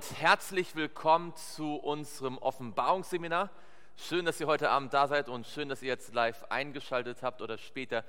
[0.00, 3.50] Und herzlich willkommen zu unserem Offenbarungsseminar.
[3.98, 7.42] Schön, dass ihr heute Abend da seid und schön, dass ihr jetzt live eingeschaltet habt
[7.42, 8.02] oder später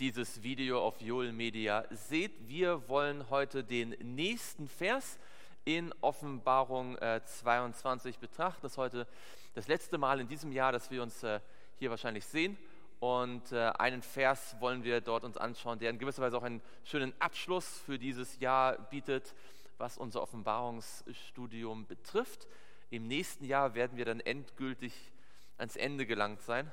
[0.00, 2.32] dieses Video auf Joel Media seht.
[2.48, 5.20] Wir wollen heute den nächsten Vers
[5.64, 8.62] in Offenbarung äh, 22 betrachten.
[8.62, 9.06] Das ist heute
[9.54, 11.38] das letzte Mal in diesem Jahr, dass wir uns äh,
[11.78, 12.58] hier wahrscheinlich sehen.
[12.98, 16.60] Und äh, einen Vers wollen wir dort uns anschauen, der in gewisser Weise auch einen
[16.82, 19.32] schönen Abschluss für dieses Jahr bietet
[19.78, 22.46] was unser Offenbarungsstudium betrifft.
[22.90, 25.12] Im nächsten Jahr werden wir dann endgültig
[25.58, 26.70] ans Ende gelangt sein.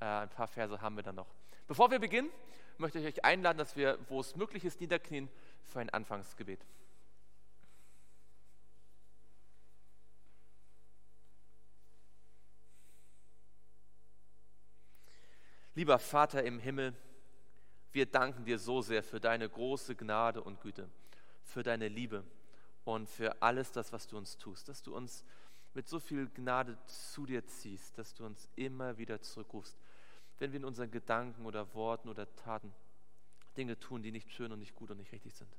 [0.00, 1.28] Äh, ein paar Verse haben wir dann noch.
[1.66, 2.30] Bevor wir beginnen,
[2.78, 5.28] möchte ich euch einladen, dass wir, wo es möglich ist, niederknien
[5.64, 6.64] für ein Anfangsgebet.
[15.74, 16.92] Lieber Vater im Himmel,
[17.92, 20.88] wir danken dir so sehr für deine große Gnade und Güte,
[21.48, 22.24] für deine Liebe
[22.84, 25.24] und für alles das, was du uns tust, dass du uns
[25.74, 29.76] mit so viel Gnade zu dir ziehst, dass du uns immer wieder zurückrufst,
[30.38, 32.72] wenn wir in unseren Gedanken oder Worten oder Taten
[33.56, 35.50] Dinge tun, die nicht schön und nicht gut und nicht richtig sind.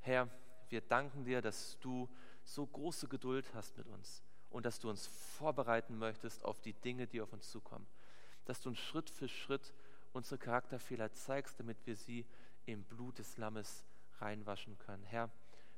[0.00, 0.28] Herr,
[0.68, 2.08] wir danken dir, dass du
[2.42, 7.06] so große Geduld hast mit uns und dass du uns vorbereiten möchtest auf die Dinge,
[7.06, 7.86] die auf uns zukommen.
[8.44, 9.72] Dass du uns Schritt für Schritt
[10.12, 12.26] unsere Charakterfehler zeigst, damit wir sie
[12.66, 13.84] im Blut des Lammes
[14.24, 15.04] reinwaschen können.
[15.04, 15.30] Herr,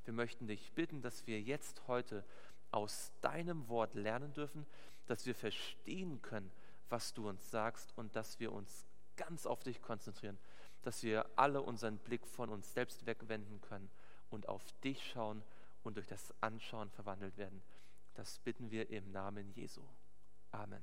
[0.04, 2.24] wir möchten dich bitten, dass wir jetzt heute
[2.70, 4.66] aus deinem Wort lernen dürfen,
[5.06, 6.50] dass wir verstehen können,
[6.88, 8.86] was du uns sagst und dass wir uns
[9.16, 10.38] ganz auf dich konzentrieren,
[10.82, 13.90] dass wir alle unseren Blick von uns selbst wegwenden können
[14.30, 15.42] und auf dich schauen
[15.82, 17.62] und durch das Anschauen verwandelt werden.
[18.14, 19.82] Das bitten wir im Namen Jesu.
[20.52, 20.82] Amen.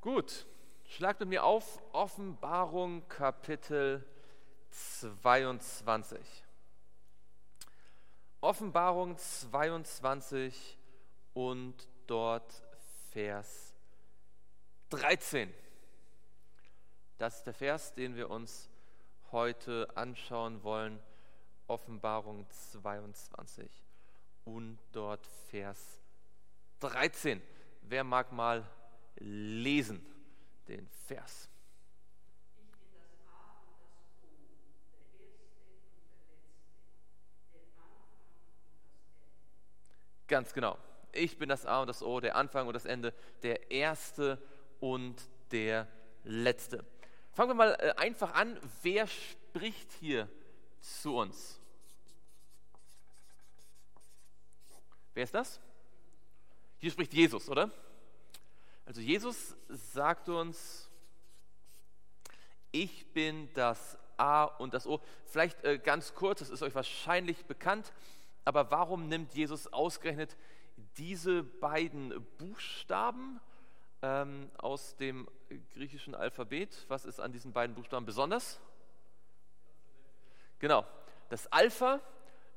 [0.00, 0.46] Gut.
[0.96, 4.06] Schlagt mit mir auf Offenbarung Kapitel
[4.68, 6.20] 22.
[8.42, 10.76] Offenbarung 22
[11.32, 12.62] und dort
[13.10, 13.74] Vers
[14.90, 15.50] 13.
[17.16, 18.68] Das ist der Vers, den wir uns
[19.30, 21.00] heute anschauen wollen.
[21.68, 23.70] Offenbarung 22
[24.44, 26.02] und dort Vers
[26.80, 27.40] 13.
[27.80, 28.68] Wer mag mal
[29.16, 30.11] lesen?
[30.72, 31.48] Den Vers.
[40.26, 40.78] Ganz genau.
[41.12, 43.12] Ich bin das A und das O, der Anfang und das Ende,
[43.42, 44.42] der Erste
[44.80, 45.86] und der
[46.24, 46.86] Letzte.
[47.32, 48.58] Fangen wir mal äh, einfach an.
[48.82, 50.26] Wer spricht hier
[50.80, 51.60] zu uns?
[55.12, 55.60] Wer ist das?
[56.78, 57.70] Hier spricht Jesus, oder?
[58.84, 60.90] Also Jesus sagt uns,
[62.72, 65.00] ich bin das A und das O.
[65.26, 67.92] Vielleicht äh, ganz kurz, das ist euch wahrscheinlich bekannt,
[68.44, 70.36] aber warum nimmt Jesus ausgerechnet
[70.96, 73.40] diese beiden Buchstaben
[74.02, 75.28] ähm, aus dem
[75.74, 76.84] griechischen Alphabet?
[76.88, 78.60] Was ist an diesen beiden Buchstaben besonders?
[80.58, 80.84] Genau,
[81.28, 82.00] das Alpha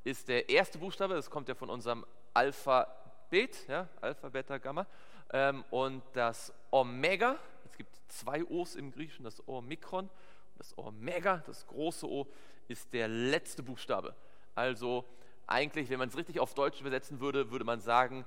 [0.02, 2.04] ist der erste Buchstabe, das kommt ja von unserem
[2.34, 4.86] Alphabet, ja, Alpha, Beta, Gamma
[5.32, 10.08] ähm, und das Omega, es gibt zwei O's im Griechischen, das Omikron,
[10.56, 12.26] das Omega, das große O,
[12.68, 14.14] ist der letzte Buchstabe.
[14.54, 15.04] Also
[15.46, 18.24] eigentlich, wenn man es richtig auf Deutsch übersetzen würde, würde man sagen,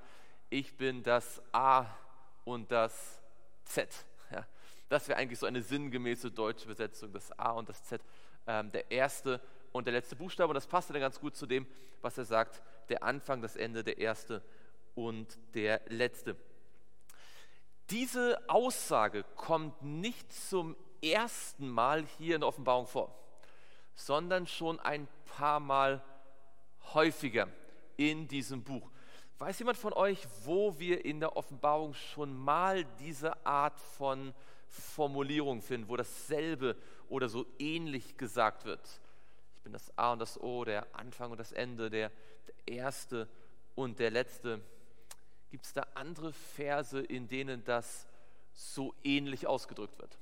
[0.49, 1.85] ich bin das A
[2.45, 3.21] und das
[3.65, 3.89] Z.
[4.31, 4.45] Ja,
[4.89, 7.99] das wäre eigentlich so eine sinngemäße deutsche Übersetzung, das A und das Z,
[8.45, 9.41] ähm, der erste
[9.71, 10.49] und der letzte Buchstabe.
[10.49, 11.65] Und das passt dann ganz gut zu dem,
[12.01, 14.43] was er sagt, der Anfang, das Ende, der erste
[14.93, 16.35] und der letzte.
[17.89, 23.15] Diese Aussage kommt nicht zum ersten Mal hier in der Offenbarung vor,
[23.95, 26.03] sondern schon ein paar Mal
[26.93, 27.47] häufiger
[27.97, 28.91] in diesem Buch.
[29.39, 34.33] Weiß jemand von euch, wo wir in der Offenbarung schon mal diese Art von
[34.67, 36.75] Formulierung finden, wo dasselbe
[37.07, 39.01] oder so ähnlich gesagt wird?
[39.55, 42.11] Ich bin das A und das O, der Anfang und das Ende, der,
[42.47, 43.27] der Erste
[43.75, 44.61] und der Letzte.
[45.49, 48.07] Gibt es da andere Verse, in denen das
[48.53, 50.17] so ähnlich ausgedrückt wird?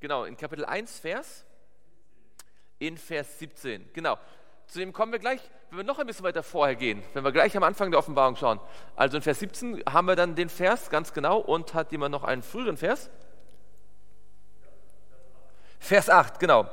[0.00, 1.44] Genau, in Kapitel 1, Vers,
[2.78, 3.92] in Vers 17.
[3.92, 4.18] Genau,
[4.70, 7.32] zu dem kommen wir gleich, wenn wir noch ein bisschen weiter vorher gehen, wenn wir
[7.32, 8.60] gleich am Anfang der Offenbarung schauen.
[8.94, 12.22] Also in Vers 17 haben wir dann den Vers ganz genau und hat jemand noch
[12.22, 13.10] einen früheren Vers?
[15.80, 16.70] Vers 8, genau.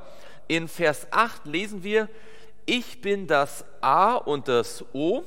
[0.47, 2.07] In Vers 8 lesen wir,
[2.65, 5.23] ich bin das A und das O,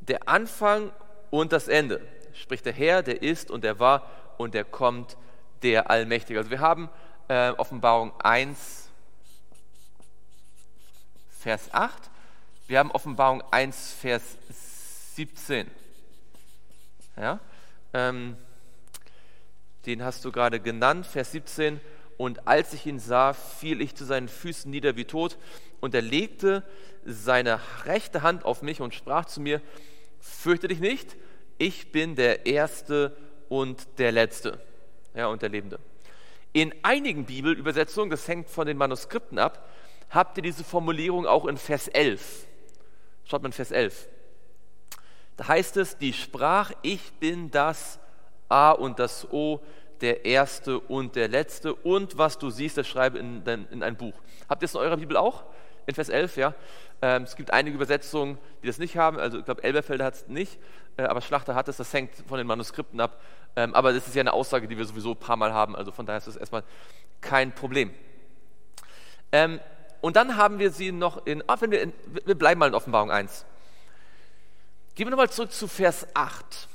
[0.00, 0.90] der Anfang
[1.28, 2.00] und das Ende.
[2.32, 4.08] Spricht der Herr, der ist und der war
[4.38, 5.18] und der kommt,
[5.62, 6.38] der Allmächtige.
[6.38, 6.88] Also wir haben
[7.28, 8.89] äh, Offenbarung 1,
[11.40, 12.10] Vers 8.
[12.68, 14.22] Wir haben Offenbarung 1, Vers
[15.14, 15.70] 17.
[17.16, 17.40] Ja?
[17.94, 18.36] Ähm,
[19.86, 21.80] den hast du gerade genannt, Vers 17.
[22.18, 25.38] Und als ich ihn sah, fiel ich zu seinen Füßen nieder wie tot.
[25.80, 26.62] Und er legte
[27.06, 29.62] seine rechte Hand auf mich und sprach zu mir,
[30.20, 31.16] fürchte dich nicht,
[31.56, 33.16] ich bin der Erste
[33.48, 34.60] und der Letzte
[35.14, 35.78] ja, und der Lebende.
[36.52, 39.66] In einigen Bibelübersetzungen, das hängt von den Manuskripten ab,
[40.10, 42.46] habt ihr diese Formulierung auch in Vers 11.
[43.24, 44.08] Schaut mal in Vers 11.
[45.36, 47.98] Da heißt es, die sprach, ich bin das
[48.48, 49.60] A und das O,
[50.00, 51.74] der Erste und der Letzte.
[51.74, 54.14] Und was du siehst, das schreibe in, in ein Buch.
[54.48, 55.44] Habt ihr es in eurer Bibel auch?
[55.86, 56.54] In Vers 11, ja.
[57.02, 59.18] Ähm, es gibt einige Übersetzungen, die das nicht haben.
[59.18, 60.58] Also ich glaube, Elberfelder hat es nicht,
[60.96, 61.78] äh, aber Schlachter hat es.
[61.78, 63.20] Das hängt von den Manuskripten ab.
[63.56, 65.74] Ähm, aber das ist ja eine Aussage, die wir sowieso ein paar Mal haben.
[65.74, 66.64] Also von daher ist das erstmal
[67.20, 67.92] kein Problem.
[69.32, 69.60] Ähm,
[70.00, 71.92] und dann haben wir sie noch in, ah, wenn wir, in,
[72.24, 73.44] wir bleiben mal in Offenbarung 1.
[74.94, 76.68] Gehen wir nochmal zurück zu Vers 8.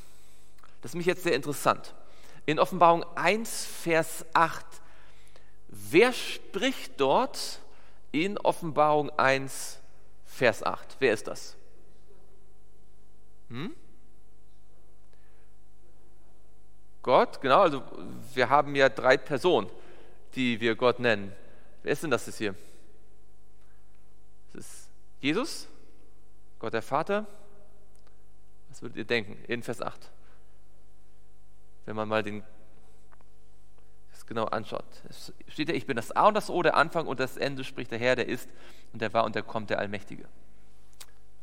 [0.81, 1.93] Das ist mich jetzt sehr interessant.
[2.45, 4.65] In Offenbarung 1, Vers 8.
[5.67, 7.59] Wer spricht dort
[8.11, 9.79] in Offenbarung 1,
[10.25, 10.97] Vers 8?
[10.99, 11.55] Wer ist das?
[13.49, 13.75] Hm?
[17.01, 17.83] Gott, genau, also
[18.33, 19.69] wir haben ja drei Personen,
[20.35, 21.31] die wir Gott nennen.
[21.83, 22.55] Wer ist denn das jetzt hier?
[24.55, 25.67] Das ist Jesus,
[26.59, 27.25] Gott der Vater.
[28.69, 30.11] Was würdet ihr denken in Vers 8?
[31.85, 32.43] Wenn man mal den
[34.11, 34.85] das genau anschaut.
[35.09, 37.65] Es steht ja, ich bin das A und das O, der Anfang und das Ende,
[37.65, 38.49] spricht der Herr, der ist
[38.93, 40.25] und der war und der kommt, der Allmächtige.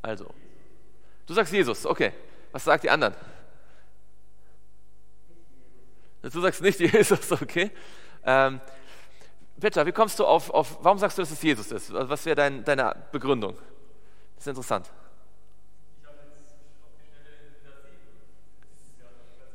[0.01, 0.33] Also,
[1.27, 2.13] du sagst Jesus, okay.
[2.51, 3.15] Was sagt die anderen?
[6.23, 7.71] Du sagst nicht Jesus, okay?
[8.25, 8.61] Ähm,
[9.63, 11.93] Petra, wie kommst du auf, auf, warum sagst du, dass es Jesus ist?
[11.93, 13.55] Was wäre dein, deine Begründung?
[14.35, 14.91] Das ist interessant.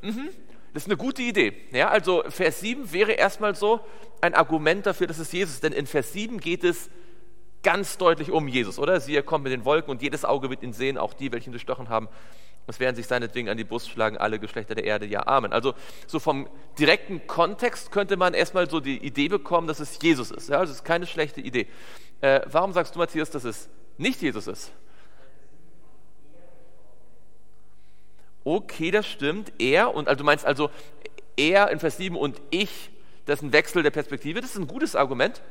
[0.01, 0.29] Mhm.
[0.73, 1.53] Das ist eine gute Idee.
[1.73, 3.81] Ja, also Vers 7 wäre erstmal so
[4.21, 5.63] ein Argument dafür, dass es Jesus ist.
[5.65, 6.89] Denn in Vers 7 geht es
[7.61, 9.01] ganz deutlich um Jesus, oder?
[9.01, 11.49] Sie, er kommt mit den Wolken und jedes Auge wird ihn sehen, auch die, welche
[11.49, 12.07] ihn durchstochen haben.
[12.69, 15.53] Es werden sich seinetwegen an die Brust schlagen, alle Geschlechter der Erde, ja, Amen.
[15.53, 15.73] Also
[16.05, 20.49] so vom direkten Kontext könnte man erstmal so die Idee bekommen, dass es Jesus ist.
[20.49, 21.67] Ja, also es ist keine schlechte Idee.
[22.19, 24.71] Äh, warum sagst du, Matthias, dass es nicht Jesus ist?
[28.43, 29.53] Okay, das stimmt.
[29.59, 30.69] Er und also du meinst also
[31.37, 32.89] er in Vers 7 und ich,
[33.25, 34.41] das ist ein Wechsel der Perspektive.
[34.41, 35.41] Das ist ein gutes Argument.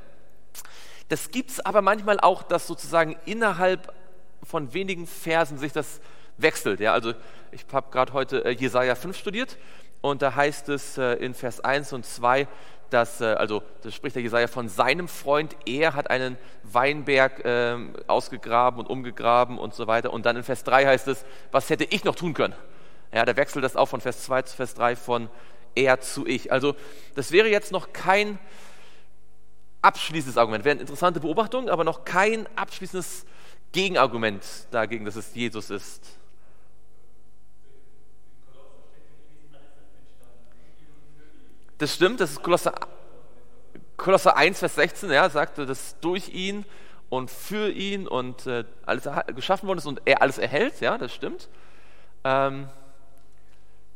[1.09, 3.95] Das gibt es aber manchmal auch, dass sozusagen innerhalb
[4.43, 6.01] von wenigen Versen sich das
[6.39, 6.81] wechselt.
[6.81, 7.15] Ja, also
[7.53, 9.57] ich habe gerade heute äh, Jesaja 5 studiert
[10.01, 12.47] und da heißt es äh, in Vers 1 und 2,
[12.91, 17.77] dass, äh, also da spricht der Jesaja von seinem Freund, er hat einen Weinberg äh,
[18.07, 20.13] ausgegraben und umgegraben und so weiter.
[20.13, 22.55] Und dann in Vers 3 heißt es, was hätte ich noch tun können?
[23.13, 25.31] Ja, da wechselt das auch von Vers 2 zu Vers 3 von
[25.75, 26.53] er zu ich.
[26.53, 26.75] Also
[27.15, 28.39] das wäre jetzt noch kein
[29.83, 33.27] abschließendes Argument, wäre eine interessante Beobachtung, aber noch kein abschließendes
[33.73, 36.16] Gegenargument dagegen, dass es Jesus ist.
[41.79, 42.75] Das stimmt, das ist Kolosser,
[43.97, 46.65] Kolosser 1, Vers 16, ja, sagte, dass durch ihn
[47.09, 51.13] und für ihn und äh, alles geschaffen worden ist und er alles erhält, ja, das
[51.13, 51.49] stimmt.
[52.25, 52.69] Ähm,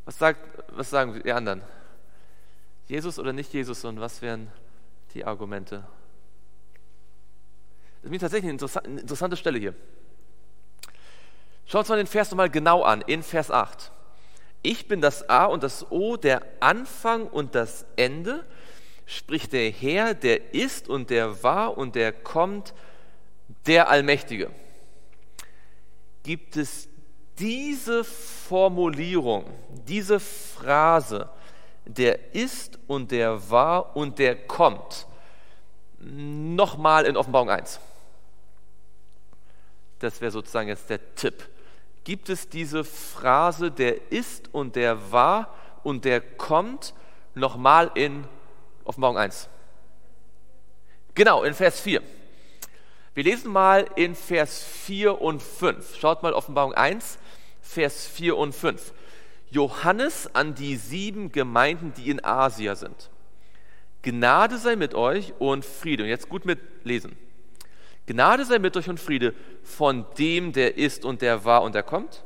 [0.05, 1.63] was, sagt, was sagen die anderen?
[2.87, 4.51] Jesus oder nicht Jesus und was wären
[5.15, 5.85] die Argumente?
[8.03, 8.51] Das ist tatsächlich
[8.85, 9.75] eine interessante Stelle hier.
[11.67, 13.93] Schaut uns mal den Vers nochmal genau an, in Vers 8.
[14.62, 18.45] Ich bin das A und das O, der Anfang und das Ende,
[19.07, 22.75] spricht der Herr, der ist und der war und der kommt,
[23.67, 24.50] der Allmächtige.
[26.23, 26.88] Gibt es
[27.38, 29.47] diese Formulierung,
[29.88, 31.29] diese Phrase,
[31.87, 35.07] der ist und der war und der kommt,
[35.99, 37.81] nochmal in Offenbarung 1?
[39.99, 41.49] Das wäre sozusagen jetzt der Tipp
[42.11, 46.93] gibt es diese Phrase, der ist und der war und der kommt,
[47.37, 48.25] nochmal in
[48.83, 49.49] Offenbarung 1.
[51.14, 52.02] Genau, in Vers 4.
[53.14, 55.97] Wir lesen mal in Vers 4 und 5.
[56.00, 57.17] Schaut mal Offenbarung 1,
[57.61, 58.93] Vers 4 und 5.
[59.52, 63.09] Johannes an die sieben Gemeinden, die in Asia sind.
[64.02, 66.02] Gnade sei mit euch und Friede.
[66.02, 67.17] Und jetzt gut mitlesen.
[68.11, 71.85] Gnade sei mit euch und Friede von dem, der ist und der war und der
[71.85, 72.25] kommt,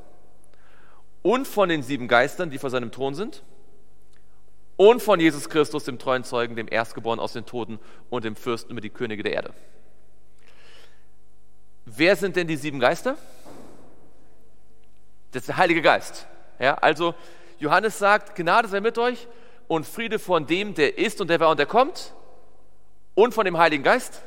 [1.20, 3.42] und von den sieben Geistern, die vor seinem Thron sind,
[4.78, 8.72] und von Jesus Christus, dem treuen Zeugen, dem Erstgeborenen aus den Toten und dem Fürsten
[8.72, 9.52] über die Könige der Erde.
[11.84, 13.18] Wer sind denn die sieben Geister?
[15.32, 16.26] Das ist der Heilige Geist.
[16.58, 17.14] Ja, also
[17.58, 19.28] Johannes sagt, Gnade sei mit euch
[19.68, 22.14] und Friede von dem, der ist und der war und der kommt
[23.14, 24.22] und von dem Heiligen Geist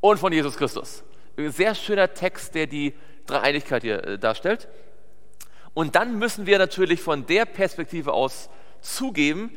[0.00, 1.02] und von Jesus Christus.
[1.36, 2.94] Ein sehr schöner Text, der die
[3.26, 4.68] Dreieinigkeit hier äh, darstellt.
[5.74, 8.48] Und dann müssen wir natürlich von der Perspektive aus
[8.80, 9.56] zugeben,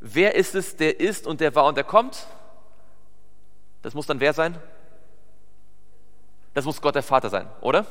[0.00, 2.26] wer ist es, der ist und der war und der kommt?
[3.82, 4.58] Das muss dann wer sein?
[6.54, 7.86] Das muss Gott der Vater sein, oder?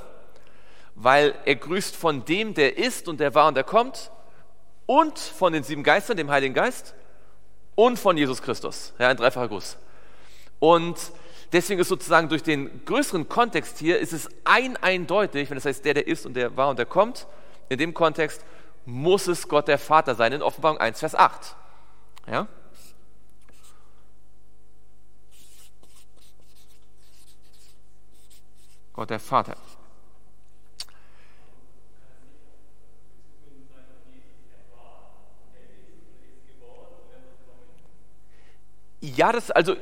[0.95, 4.11] Weil er grüßt von dem, der ist und der war und der kommt
[4.85, 6.93] und von den sieben Geistern, dem Heiligen Geist
[7.75, 8.93] und von Jesus Christus.
[8.99, 9.77] Ja, ein dreifacher Gruß.
[10.59, 10.97] Und
[11.51, 15.83] deswegen ist sozusagen durch den größeren Kontext hier, ist es ein eindeutig, wenn das heißt,
[15.85, 17.27] der, der ist und der war und der kommt,
[17.69, 18.43] in dem Kontext
[18.85, 21.55] muss es Gott der Vater sein, in Offenbarung 1, Vers 8.
[22.27, 22.47] Ja?
[28.93, 29.55] Gott der Vater.
[39.01, 39.75] Ja, das also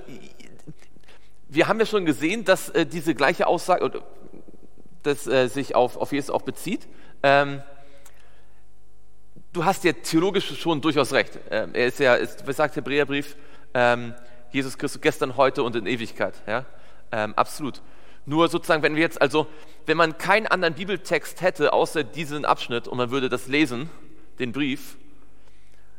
[1.49, 4.03] wir haben ja schon gesehen, dass äh, diese gleiche Aussage,
[5.03, 6.87] das äh, sich auf, auf Jesus auch bezieht.
[7.23, 7.61] Ähm,
[9.51, 11.39] du hast ja theologisch schon durchaus recht.
[11.49, 13.35] Ähm, er ist ja, ist, was sagt der Hebräerbrief?
[13.73, 14.13] Ähm,
[14.51, 16.35] Jesus Christus gestern, heute und in Ewigkeit.
[16.47, 16.65] Ja?
[17.11, 17.81] Ähm, absolut.
[18.25, 19.47] Nur sozusagen, wenn wir jetzt, also,
[19.87, 23.89] wenn man keinen anderen Bibeltext hätte, außer diesen Abschnitt, und man würde das lesen,
[24.37, 24.97] den Brief,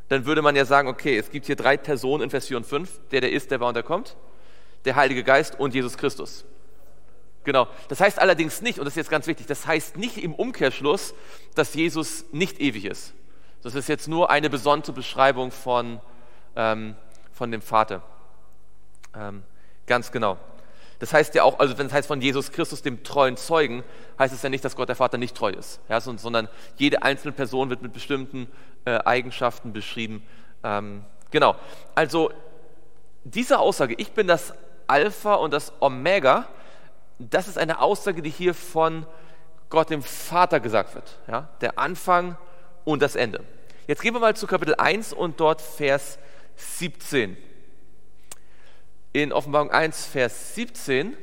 [0.09, 2.67] dann würde man ja sagen, okay, es gibt hier drei Personen in Vers 4 und
[2.67, 4.17] 5, der, der ist, der war und der kommt
[4.85, 6.45] der Heilige Geist und Jesus Christus.
[7.45, 7.69] Genau.
[7.89, 11.15] Das heißt allerdings nicht, und das ist jetzt ganz wichtig, das heißt nicht im Umkehrschluss,
[11.55, 13.15] dass Jesus nicht ewig ist.
[13.63, 16.01] Das ist jetzt nur eine besondere Beschreibung von,
[16.57, 16.97] ähm,
[17.33, 18.03] von dem Vater.
[19.15, 19.43] Ähm,
[19.87, 20.39] ganz genau.
[20.99, 23.83] Das heißt ja auch, also wenn es heißt von Jesus Christus, dem treuen Zeugen,
[24.19, 27.33] heißt es ja nicht, dass Gott der Vater nicht treu ist, ja, sondern jede einzelne
[27.33, 28.49] Person wird mit bestimmten
[28.85, 30.23] äh, Eigenschaften beschrieben.
[30.63, 31.57] Ähm, genau.
[31.95, 32.31] Also
[33.25, 34.53] diese Aussage, ich bin das
[34.91, 36.49] Alpha und das Omega,
[37.19, 39.07] das ist eine Aussage, die hier von
[39.69, 41.19] Gott dem Vater gesagt wird.
[41.29, 41.49] Ja?
[41.61, 42.37] Der Anfang
[42.85, 43.45] und das Ende.
[43.87, 46.19] Jetzt gehen wir mal zu Kapitel 1 und dort Vers
[46.57, 47.37] 17.
[49.13, 51.17] In Offenbarung 1, Vers 17,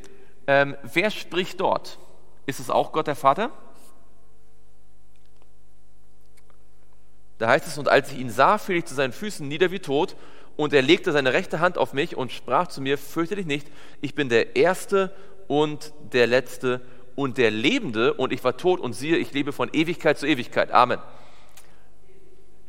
[0.47, 1.99] ähm, wer spricht dort?
[2.45, 3.51] Ist es auch Gott der Vater?
[7.37, 9.79] Da heißt es, und als ich ihn sah, fiel ich zu seinen Füßen nieder wie
[9.79, 10.15] tot
[10.57, 13.67] und er legte seine rechte Hand auf mich und sprach zu mir, fürchte dich nicht,
[14.01, 15.13] ich bin der Erste
[15.47, 16.81] und der Letzte
[17.15, 20.71] und der Lebende und ich war tot und siehe, ich lebe von Ewigkeit zu Ewigkeit.
[20.71, 20.99] Amen.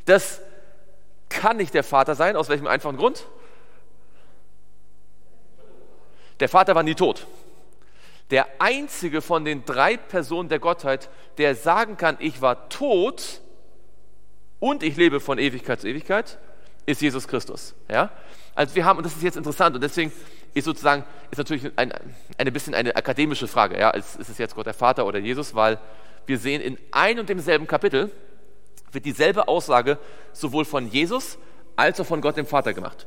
[0.05, 0.39] Das
[1.29, 3.25] kann nicht der Vater sein, aus welchem einfachen Grund?
[6.39, 7.27] Der Vater war nie tot.
[8.31, 13.41] Der einzige von den drei Personen der Gottheit, der sagen kann, ich war tot
[14.59, 16.37] und ich lebe von Ewigkeit zu Ewigkeit,
[16.89, 17.75] ist Jesus Christus.
[17.87, 18.09] Ja?
[18.55, 20.11] Also wir haben, und das ist jetzt interessant, und deswegen
[20.53, 21.93] ist sozusagen, ist natürlich ein,
[22.37, 25.53] eine bisschen eine akademische Frage, ja, ist, ist es jetzt Gott der Vater oder Jesus,
[25.53, 25.79] weil
[26.25, 28.11] wir sehen in ein und demselben Kapitel
[28.91, 29.99] wird dieselbe Aussage
[30.33, 31.37] sowohl von Jesus
[31.75, 33.05] als auch von Gott dem Vater gemacht.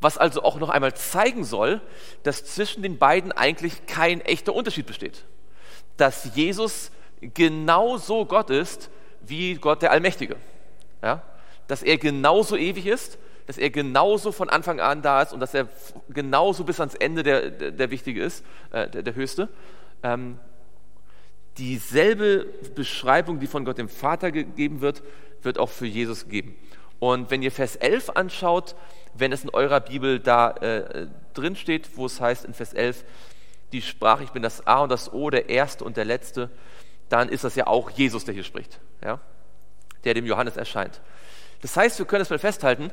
[0.00, 1.80] Was also auch noch einmal zeigen soll,
[2.22, 5.24] dass zwischen den beiden eigentlich kein echter Unterschied besteht.
[5.96, 8.88] Dass Jesus genauso Gott ist
[9.22, 10.36] wie Gott der Allmächtige.
[11.02, 11.22] Ja?
[11.68, 15.54] Dass er genauso ewig ist, dass er genauso von Anfang an da ist und dass
[15.54, 15.68] er
[16.08, 19.48] genauso bis ans Ende der, der, der Wichtige ist, äh, der, der Höchste.
[20.02, 20.38] Ähm,
[21.58, 25.02] dieselbe Beschreibung, die von Gott dem Vater gegeben wird,
[25.42, 26.56] wird auch für Jesus gegeben.
[26.98, 28.74] Und wenn ihr Vers 11 anschaut,
[29.14, 33.04] wenn es in eurer Bibel da äh, drin steht, wo es heißt in Vers 11,
[33.72, 36.50] die Sprache, ich bin das A und das O, der Erste und der Letzte,
[37.08, 39.20] dann ist das ja auch Jesus, der hier spricht, ja?
[40.04, 41.00] der dem Johannes erscheint.
[41.62, 42.90] Das heißt, wir können es mal festhalten,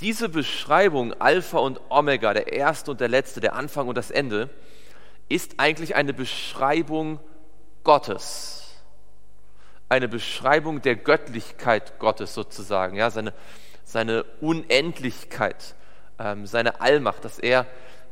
[0.00, 4.50] diese Beschreibung Alpha und Omega, der Erste und der Letzte, der Anfang und das Ende,
[5.28, 7.20] ist eigentlich eine Beschreibung
[7.84, 8.74] Gottes.
[9.88, 13.32] Eine Beschreibung der Göttlichkeit Gottes sozusagen, ja, seine,
[13.84, 15.74] seine Unendlichkeit,
[16.18, 17.66] ähm, seine Allmacht, dass er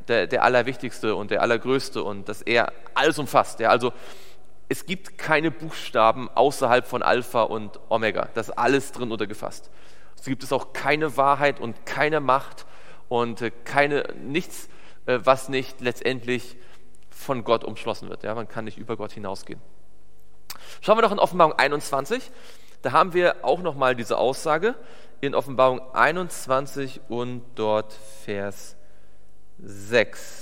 [0.08, 3.60] der, der Allerwichtigste und der Allergrößte und dass er alles umfasst.
[3.60, 3.92] Ja, also
[4.72, 8.30] es gibt keine Buchstaben außerhalb von Alpha und Omega.
[8.32, 9.70] Das ist alles drin untergefasst.
[10.16, 12.64] So gibt es auch keine Wahrheit und keine Macht
[13.10, 14.70] und äh, keine, nichts,
[15.04, 16.56] äh, was nicht letztendlich
[17.10, 18.22] von Gott umschlossen wird.
[18.22, 19.60] Ja, man kann nicht über Gott hinausgehen.
[20.80, 22.30] Schauen wir doch in Offenbarung 21.
[22.80, 24.74] Da haben wir auch nochmal diese Aussage
[25.20, 27.92] in Offenbarung 21 und dort
[28.24, 28.74] Vers
[29.58, 30.41] 6.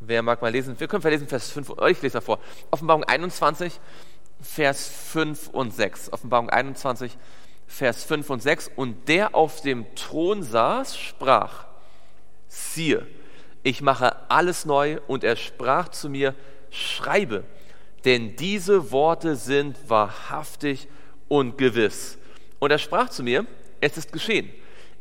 [0.00, 0.80] Wer mag mal lesen?
[0.80, 1.74] Wir können verlesen Vers 5.
[1.88, 2.38] Ich lese davor.
[2.70, 3.78] Offenbarung 21,
[4.40, 6.12] Vers 5 und 6.
[6.14, 7.18] Offenbarung 21,
[7.66, 8.70] Vers 5 und 6.
[8.76, 11.66] Und der auf dem Thron saß, sprach,
[12.48, 13.06] siehe,
[13.62, 15.00] ich mache alles neu.
[15.06, 16.34] Und er sprach zu mir,
[16.70, 17.44] schreibe,
[18.06, 20.88] denn diese Worte sind wahrhaftig
[21.28, 22.16] und gewiss.
[22.58, 23.44] Und er sprach zu mir,
[23.82, 24.50] es ist geschehen.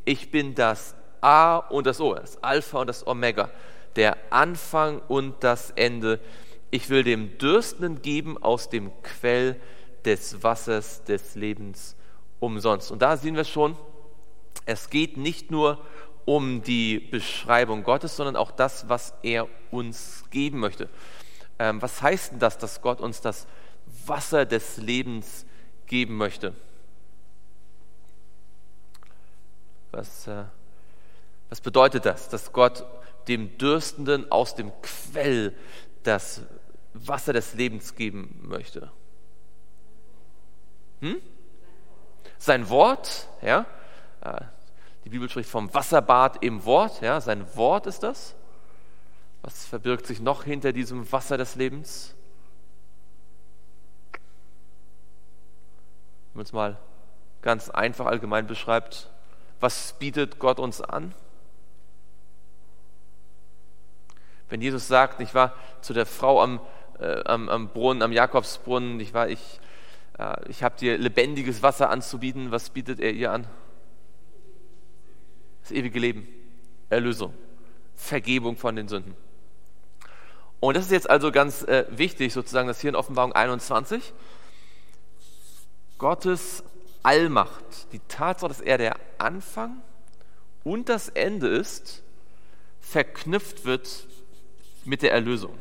[0.03, 3.50] Ich bin das A und das O, das Alpha und das Omega,
[3.96, 6.19] der Anfang und das Ende.
[6.72, 9.60] Ich will dem Dürstenden geben aus dem Quell
[10.05, 11.96] des Wassers des Lebens
[12.39, 12.91] umsonst.
[12.91, 13.75] Und da sehen wir schon,
[14.65, 15.79] es geht nicht nur
[16.25, 20.89] um die Beschreibung Gottes, sondern auch das, was er uns geben möchte.
[21.58, 23.48] Ähm, was heißt denn das, dass Gott uns das
[24.05, 25.46] Wasser des Lebens
[25.88, 26.53] geben möchte?
[29.91, 30.43] Was, äh,
[31.50, 32.86] was bedeutet das, dass Gott
[33.28, 35.56] dem Dürstenden aus dem Quell
[36.04, 36.42] das
[36.94, 38.92] Wasser des Lebens geben möchte?
[41.01, 41.22] Hm?
[42.38, 43.66] Sein Wort, ja,
[44.22, 44.42] äh,
[45.03, 48.36] die Bibel spricht vom Wasserbad im Wort, ja, sein Wort ist das.
[49.42, 52.14] Was verbirgt sich noch hinter diesem Wasser des Lebens?
[56.34, 56.77] Wenn man es mal
[57.42, 59.10] ganz einfach allgemein beschreibt,
[59.60, 61.14] was bietet Gott uns an?
[64.50, 66.59] Wenn Jesus sagt, ich war zu der Frau am,
[67.00, 69.59] äh, am, am, Brunnen, am Jakobsbrunnen, ich, war, ich,
[70.18, 73.48] äh, ich habe dir lebendiges Wasser anzubieten, was bietet er ihr an?
[75.62, 76.27] Das ewige Leben,
[76.90, 77.33] Erlösung,
[77.96, 79.16] Vergebung von den Sünden.
[80.59, 84.14] Und das ist jetzt also ganz äh, wichtig, sozusagen, dass hier in Offenbarung 21
[85.98, 86.64] Gottes
[87.03, 89.81] Allmacht, die Tatsache, dass er der Anfang
[90.64, 92.03] und das Ende ist,
[92.81, 94.07] verknüpft wird
[94.85, 95.57] mit der Erlösung.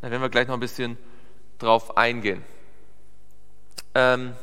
[0.00, 0.96] Da werden wir gleich noch ein bisschen
[1.58, 2.44] drauf eingehen.
[3.94, 4.34] Ähm,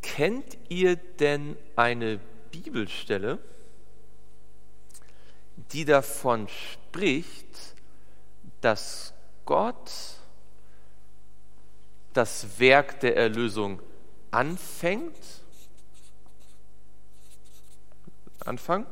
[0.00, 2.18] kennt ihr denn eine
[2.50, 3.38] Bibelstelle,
[5.72, 7.74] die davon spricht,
[8.60, 9.12] dass
[9.44, 9.90] Gott
[12.12, 13.80] das Werk der Erlösung
[14.30, 15.39] anfängt,
[18.46, 18.86] Anfang,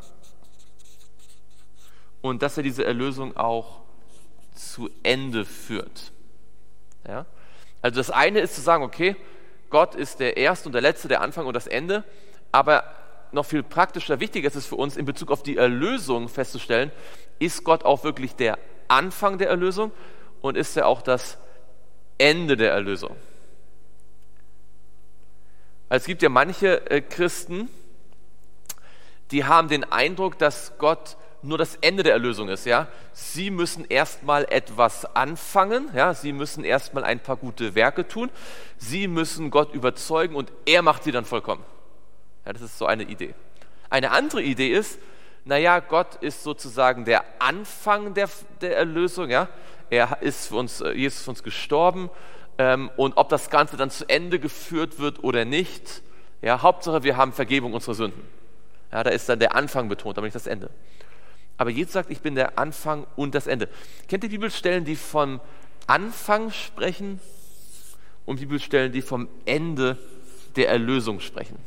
[2.20, 3.80] und dass er diese Erlösung auch
[4.54, 6.12] zu Ende führt.
[7.06, 7.26] Ja?
[7.80, 9.16] Also das eine ist zu sagen, okay,
[9.70, 12.04] Gott ist der Erste und der Letzte, der Anfang und das Ende,
[12.52, 12.84] aber
[13.30, 16.90] noch viel praktischer, wichtiger ist es für uns, in Bezug auf die Erlösung festzustellen,
[17.38, 18.58] ist Gott auch wirklich der
[18.88, 19.92] Anfang der Erlösung
[20.40, 21.38] und ist er auch das
[22.16, 23.14] Ende der Erlösung.
[25.90, 27.70] Es gibt ja manche äh, Christen,
[29.30, 32.66] die haben den Eindruck, dass Gott nur das Ende der Erlösung ist.
[32.66, 32.88] Ja?
[33.12, 36.14] Sie müssen erstmal etwas anfangen, ja?
[36.14, 38.30] sie müssen erstmal ein paar gute Werke tun,
[38.76, 41.64] sie müssen Gott überzeugen und er macht sie dann vollkommen.
[42.44, 43.34] Ja, das ist so eine Idee.
[43.90, 44.98] Eine andere Idee ist,
[45.44, 48.28] naja, Gott ist sozusagen der Anfang der,
[48.60, 49.30] der Erlösung.
[49.30, 49.48] Ja?
[49.88, 52.10] Er ist für uns, äh, Jesus ist für uns gestorben.
[52.58, 56.02] Ähm, und ob das Ganze dann zu Ende geführt wird oder nicht,
[56.42, 58.37] ja, Hauptsache wir haben Vergebung unserer Sünden.
[58.92, 60.70] Ja, da ist dann der Anfang betont, aber nicht das Ende.
[61.56, 63.68] Aber Jesus sagt, ich bin der Anfang und das Ende.
[64.06, 65.40] Kennt ihr Bibelstellen, die vom
[65.86, 67.20] Anfang sprechen
[68.24, 69.98] und Bibelstellen, die vom Ende
[70.56, 71.58] der Erlösung sprechen?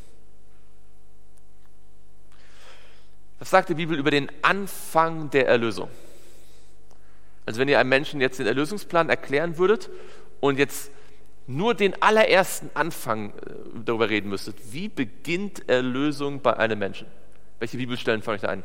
[3.39, 5.89] Was sagt die Bibel über den Anfang der Erlösung?
[7.45, 9.89] Also wenn ihr einem Menschen jetzt den Erlösungsplan erklären würdet
[10.39, 10.91] und jetzt
[11.55, 13.53] nur den allerersten Anfang äh,
[13.85, 17.07] darüber reden müsstet, wie beginnt Erlösung bei einem Menschen?
[17.59, 18.63] Welche Bibelstellen fallen euch da ein?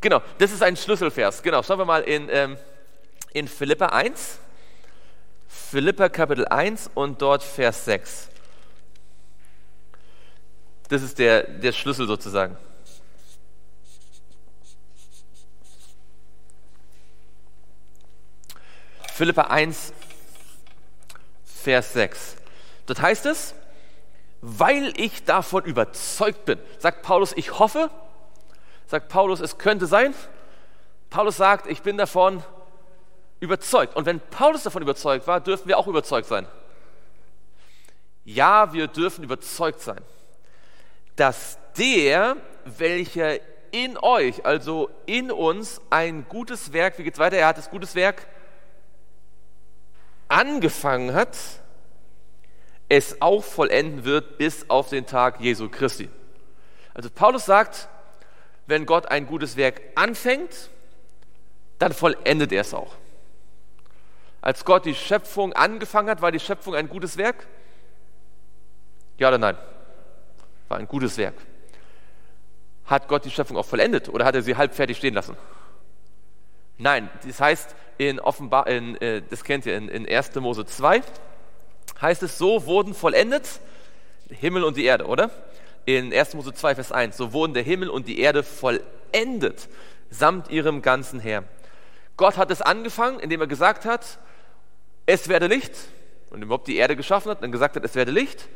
[0.00, 1.42] Genau, das ist ein Schlüsselvers.
[1.42, 2.56] Genau, schauen wir mal in, ähm,
[3.34, 4.38] in Philippa 1.
[5.46, 8.29] Philippa Kapitel 1 und dort Vers 6.
[10.90, 12.58] Das ist der, der Schlüssel sozusagen.
[19.14, 19.92] Philippa 1,
[21.44, 22.36] Vers 6.
[22.86, 23.54] Dort heißt es,
[24.40, 26.58] weil ich davon überzeugt bin.
[26.78, 27.90] Sagt Paulus, ich hoffe.
[28.86, 30.12] Sagt Paulus, es könnte sein.
[31.08, 32.42] Paulus sagt, ich bin davon
[33.38, 33.94] überzeugt.
[33.94, 36.48] Und wenn Paulus davon überzeugt war, dürfen wir auch überzeugt sein.
[38.24, 40.00] Ja, wir dürfen überzeugt sein,
[41.16, 43.38] dass der, welcher
[43.72, 47.36] in euch, also in uns, ein gutes Werk, wie geht es weiter?
[47.36, 48.26] Er hat das gutes Werk
[50.28, 51.36] angefangen hat,
[52.88, 56.08] es auch vollenden wird bis auf den Tag Jesu Christi.
[56.94, 57.88] Also Paulus sagt,
[58.66, 60.70] wenn Gott ein gutes Werk anfängt,
[61.78, 62.94] dann vollendet er es auch.
[64.40, 67.46] Als Gott die Schöpfung angefangen hat, war die Schöpfung ein gutes Werk?
[69.18, 69.56] Ja oder nein?
[70.70, 71.34] War ein gutes Werk.
[72.86, 75.36] Hat Gott die Schöpfung auch vollendet oder hat er sie halbfertig stehen lassen?
[76.78, 80.36] Nein, das heißt, in Offenbar, in, äh, das kennt ihr in, in 1.
[80.36, 81.02] Mose 2,
[82.00, 83.60] heißt es, so wurden vollendet
[84.30, 85.30] Himmel und die Erde, oder?
[85.86, 86.34] In 1.
[86.34, 89.68] Mose 2, Vers 1, so wurden der Himmel und die Erde vollendet,
[90.08, 91.42] samt ihrem ganzen Heer.
[92.16, 94.20] Gott hat es angefangen, indem er gesagt hat,
[95.06, 95.74] es werde Licht,
[96.30, 98.48] und überhaupt die Erde geschaffen hat, dann gesagt hat, es werde Licht,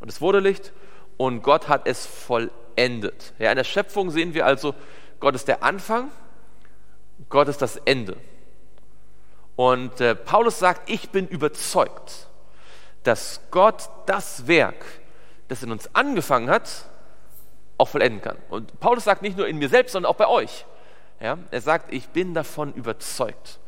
[0.00, 0.72] und es wurde Licht,
[1.18, 3.34] und Gott hat es vollendet.
[3.38, 4.74] Ja, in der Schöpfung sehen wir also,
[5.20, 6.10] Gott ist der Anfang,
[7.28, 8.16] Gott ist das Ende.
[9.56, 12.28] Und äh, Paulus sagt, ich bin überzeugt,
[13.02, 14.84] dass Gott das Werk,
[15.48, 16.86] das in uns angefangen hat,
[17.76, 18.36] auch vollenden kann.
[18.48, 20.64] Und Paulus sagt nicht nur in mir selbst, sondern auch bei euch.
[21.20, 23.58] Ja, er sagt, ich bin davon überzeugt.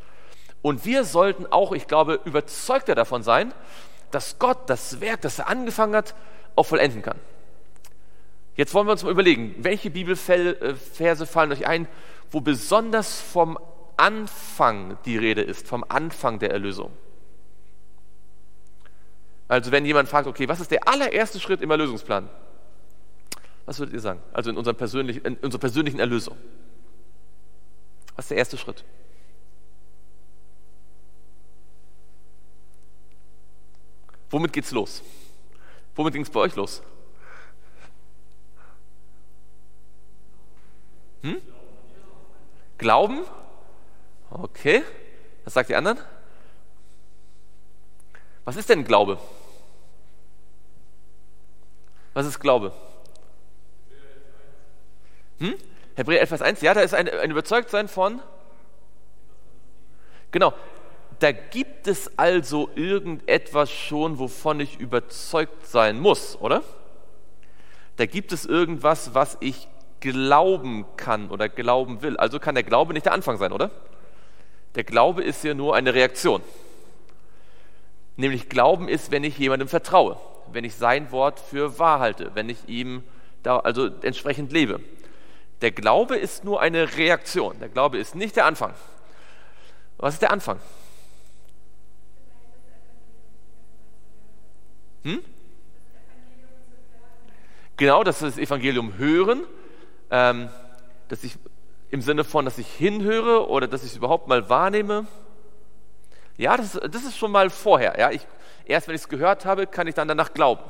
[0.63, 3.53] Und wir sollten auch, ich glaube, überzeugter davon sein,
[4.13, 6.15] dass Gott das Werk, das er angefangen hat,
[6.55, 7.19] auch vollenden kann.
[8.61, 11.89] Jetzt wollen wir uns mal überlegen, welche Bibelverse fallen euch ein,
[12.31, 13.59] wo besonders vom
[13.97, 16.93] Anfang die Rede ist, vom Anfang der Erlösung.
[19.49, 22.29] Also wenn jemand fragt, okay, was ist der allererste Schritt im Erlösungsplan?
[23.65, 24.21] Was würdet ihr sagen?
[24.35, 26.37] Also in, unserem persönlichen, in unserer persönlichen Erlösung.
[28.15, 28.85] Was ist der erste Schritt?
[34.29, 35.03] Womit geht's los?
[35.95, 36.83] Womit ging es bei euch los?
[41.23, 41.41] Hm?
[42.79, 43.25] Glauben?
[44.31, 44.83] Okay.
[45.45, 45.99] Was sagt die anderen?
[48.45, 49.19] Was ist denn Glaube?
[52.15, 52.73] Was ist Glaube?
[55.39, 55.55] Hm?
[55.97, 58.21] Hebräer 11, Vers 1, ja, da ist ein, ein Überzeugtsein von.
[60.31, 60.55] Genau.
[61.19, 66.63] Da gibt es also irgendetwas schon, wovon ich überzeugt sein muss, oder?
[67.97, 69.69] Da gibt es irgendwas, was ich
[70.01, 72.17] glauben kann oder glauben will.
[72.17, 73.71] Also kann der Glaube nicht der Anfang sein, oder?
[74.75, 76.43] Der Glaube ist ja nur eine Reaktion.
[78.17, 80.19] Nämlich Glauben ist, wenn ich jemandem vertraue,
[80.53, 83.03] wenn ich sein Wort für wahr halte, wenn ich ihm
[83.43, 84.81] da also entsprechend lebe.
[85.61, 87.59] Der Glaube ist nur eine Reaktion.
[87.61, 88.75] Der Glaube ist nicht der Anfang.
[89.99, 90.59] Was ist der Anfang?
[95.03, 95.23] Hm?
[97.77, 99.45] Genau, dass wir das Evangelium hören,
[100.11, 100.49] ähm,
[101.09, 101.39] dass ich
[101.91, 105.07] im Sinne von, dass ich hinhöre oder dass ich es überhaupt mal wahrnehme.
[106.37, 107.99] Ja, das, das ist schon mal vorher.
[107.99, 108.11] Ja?
[108.11, 108.27] Ich,
[108.65, 110.63] erst wenn ich es gehört habe, kann ich dann danach glauben.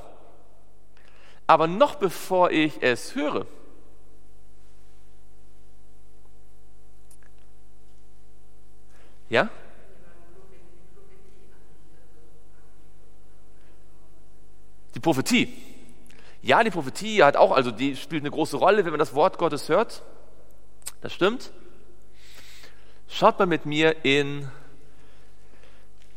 [1.47, 3.47] Aber noch bevor ich es höre,
[9.29, 9.49] ja?
[14.95, 15.70] Die Prophetie.
[16.43, 19.37] Ja, die Prophetie hat auch, also die spielt eine große Rolle, wenn man das Wort
[19.39, 20.03] Gottes hört.
[21.03, 21.51] Das stimmt.
[23.09, 24.49] Schaut mal mit mir in,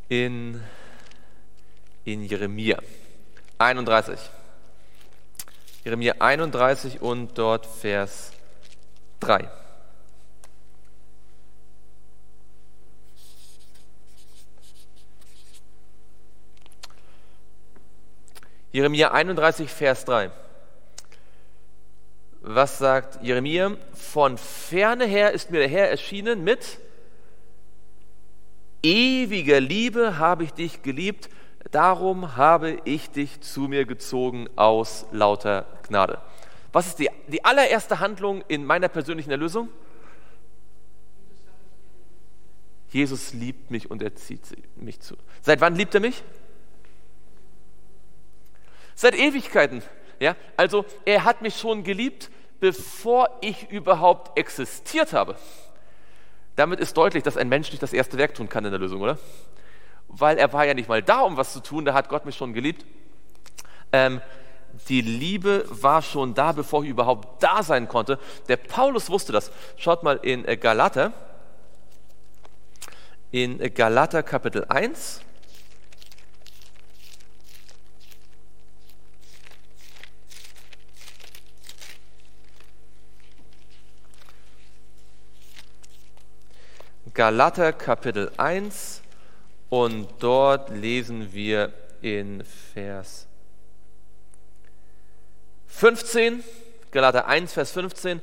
[0.08, 0.64] in,
[2.06, 2.78] in Jeremia
[3.58, 4.20] 31.
[5.84, 8.32] Jeremia 31 und dort Vers
[9.20, 9.50] 3.
[18.74, 20.32] Jeremia 31, Vers 3.
[22.42, 23.78] Was sagt Jeremia?
[23.94, 26.80] Von ferne her ist mir der Herr erschienen mit
[28.82, 31.30] ewiger Liebe habe ich dich geliebt,
[31.70, 36.20] darum habe ich dich zu mir gezogen aus lauter Gnade.
[36.72, 39.70] Was ist die, die allererste Handlung in meiner persönlichen Erlösung?
[42.90, 44.42] Jesus liebt mich und er zieht
[44.76, 45.16] mich zu.
[45.44, 46.24] Seit wann liebt er mich?
[48.95, 49.82] Seit Ewigkeiten.
[50.19, 50.36] Ja?
[50.58, 52.29] Also er hat mich schon geliebt,
[52.60, 55.36] bevor ich überhaupt existiert habe.
[56.56, 59.01] Damit ist deutlich, dass ein Mensch nicht das erste Werk tun kann in der Lösung,
[59.01, 59.17] oder?
[60.08, 62.36] Weil er war ja nicht mal da, um was zu tun, da hat Gott mich
[62.36, 62.86] schon geliebt.
[63.91, 64.21] Ähm,
[64.88, 68.19] die Liebe war schon da, bevor ich überhaupt da sein konnte.
[68.47, 69.51] Der Paulus wusste das.
[69.77, 71.13] Schaut mal in äh, Galater,
[73.32, 75.21] in äh, Galater Kapitel 1.
[87.13, 89.04] Galater Kapitel 1
[89.69, 91.71] und dort lesen wir
[92.02, 93.28] in Vers
[95.67, 96.43] 15,
[96.89, 98.19] Galater 1, Vers 15,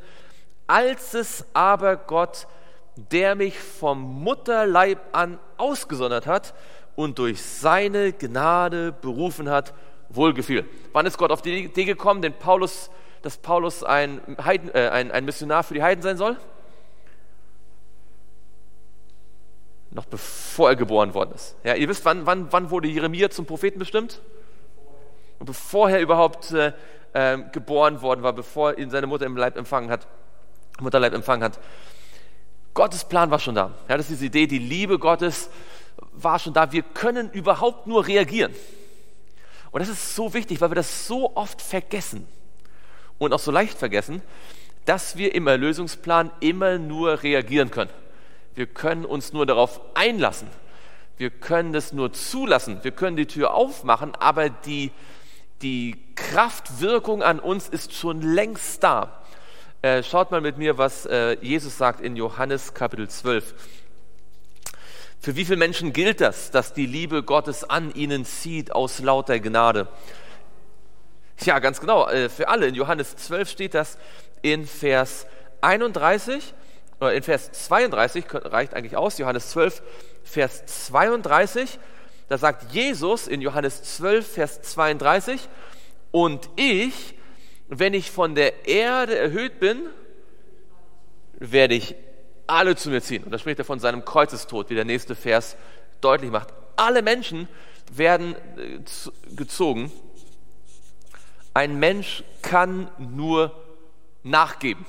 [0.67, 2.49] als es aber Gott,
[2.97, 6.53] der mich vom Mutterleib an ausgesondert hat
[6.97, 9.73] und durch seine Gnade berufen hat,
[10.09, 10.69] wohlgefiel.
[10.93, 12.91] Wann ist Gott auf die Idee gekommen, den Paulus,
[13.23, 16.37] dass Paulus ein, Heiden, äh, ein, ein Missionar für die Heiden sein soll?
[19.91, 21.57] Noch bevor er geboren worden ist.
[21.65, 24.21] Ja, ihr wisst, wann, wann, wann wurde Jeremia zum Propheten bestimmt?
[25.39, 26.73] Und bevor er überhaupt äh,
[27.13, 30.07] äh, geboren worden war, bevor ihn seine Mutter im Leib empfangen hat,
[30.81, 31.59] Mutterleib empfangen hat.
[32.75, 33.73] Gottes Plan war schon da.
[33.89, 35.51] Ja, das ist diese Idee, die Liebe Gottes
[36.13, 36.73] war schon da.
[36.73, 38.55] Wir können überhaupt nur reagieren.
[39.71, 42.27] Und das ist so wichtig, weil wir das so oft vergessen
[43.19, 44.23] und auch so leicht vergessen,
[44.85, 47.91] dass wir im Erlösungsplan immer nur reagieren können.
[48.55, 50.49] Wir können uns nur darauf einlassen.
[51.17, 52.79] Wir können das nur zulassen.
[52.83, 54.91] Wir können die Tür aufmachen, aber die,
[55.63, 59.23] die Kraftwirkung an uns ist schon längst da.
[59.83, 63.55] Äh, schaut mal mit mir, was äh, Jesus sagt in Johannes Kapitel 12.
[65.21, 69.39] Für wie viele Menschen gilt das, dass die Liebe Gottes an ihnen zieht aus lauter
[69.39, 69.89] Gnade?
[71.41, 72.67] Ja, ganz genau, äh, für alle.
[72.67, 73.99] In Johannes 12 steht das
[74.43, 75.27] in Vers
[75.61, 76.55] 31
[77.01, 79.83] oder in Vers 32, reicht eigentlich aus, Johannes 12,
[80.23, 81.79] Vers 32,
[82.29, 85.49] da sagt Jesus in Johannes 12, Vers 32,
[86.11, 87.15] und ich,
[87.69, 89.81] wenn ich von der Erde erhöht bin,
[91.39, 91.95] werde ich
[92.47, 93.25] alle zu mir ziehen.
[93.25, 95.57] Und da spricht er von seinem Kreuzestod, wie der nächste Vers
[96.01, 96.49] deutlich macht.
[96.77, 97.49] Alle Menschen
[97.93, 99.91] werden äh, gezogen.
[101.55, 103.53] Ein Mensch kann nur
[104.23, 104.85] nachgeben.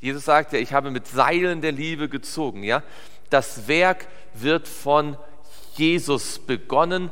[0.00, 2.62] Jesus sagt ja, ich habe mit Seilen der Liebe gezogen.
[2.62, 2.82] Ja?
[3.28, 5.16] Das Werk wird von
[5.74, 7.10] Jesus begonnen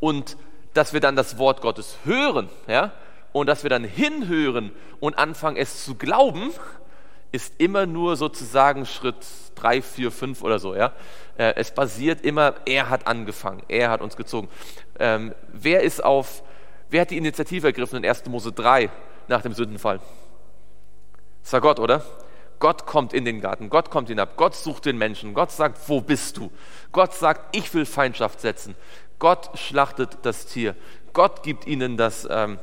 [0.00, 0.36] und
[0.74, 2.92] dass wir dann das Wort Gottes hören ja?
[3.32, 4.70] und dass wir dann hinhören
[5.00, 6.52] und anfangen es zu glauben,
[7.32, 9.16] ist immer nur sozusagen Schritt
[9.54, 10.74] drei, vier, fünf oder so.
[10.74, 10.92] Ja?
[11.38, 14.48] Äh, es basiert immer, er hat angefangen, er hat uns gezogen.
[14.98, 16.42] Ähm, wer ist auf,
[16.90, 18.26] wer hat die Initiative ergriffen in 1.
[18.26, 18.90] Mose 3
[19.28, 20.00] nach dem Sündenfall?
[21.46, 22.02] Das war Gott, oder?
[22.58, 26.00] Gott kommt in den Garten, Gott kommt hinab, Gott sucht den Menschen, Gott sagt, wo
[26.00, 26.50] bist du?
[26.90, 28.74] Gott sagt, ich will Feindschaft setzen.
[29.20, 30.74] Gott schlachtet das Tier.
[31.12, 32.58] Gott gibt ihnen das ähm,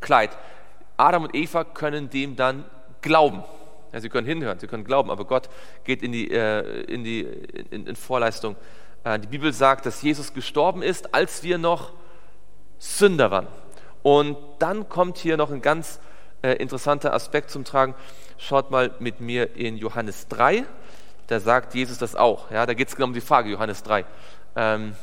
[0.00, 0.36] Kleid.
[0.96, 2.64] Adam und Eva können dem dann
[3.00, 3.44] glauben.
[3.92, 5.48] Ja, sie können hinhören, sie können glauben, aber Gott
[5.84, 8.56] geht in die, äh, in, die in, in Vorleistung.
[9.04, 11.92] Äh, die Bibel sagt, dass Jesus gestorben ist, als wir noch
[12.80, 13.46] Sünder waren.
[14.02, 16.00] Und dann kommt hier noch ein ganz
[16.44, 17.94] äh, interessanter Aspekt zum Tragen.
[18.36, 20.64] Schaut mal mit mir in Johannes 3,
[21.26, 22.50] da sagt Jesus das auch.
[22.50, 24.04] Ja, da geht es genau um die Frage, Johannes 3.
[24.56, 24.94] Ähm,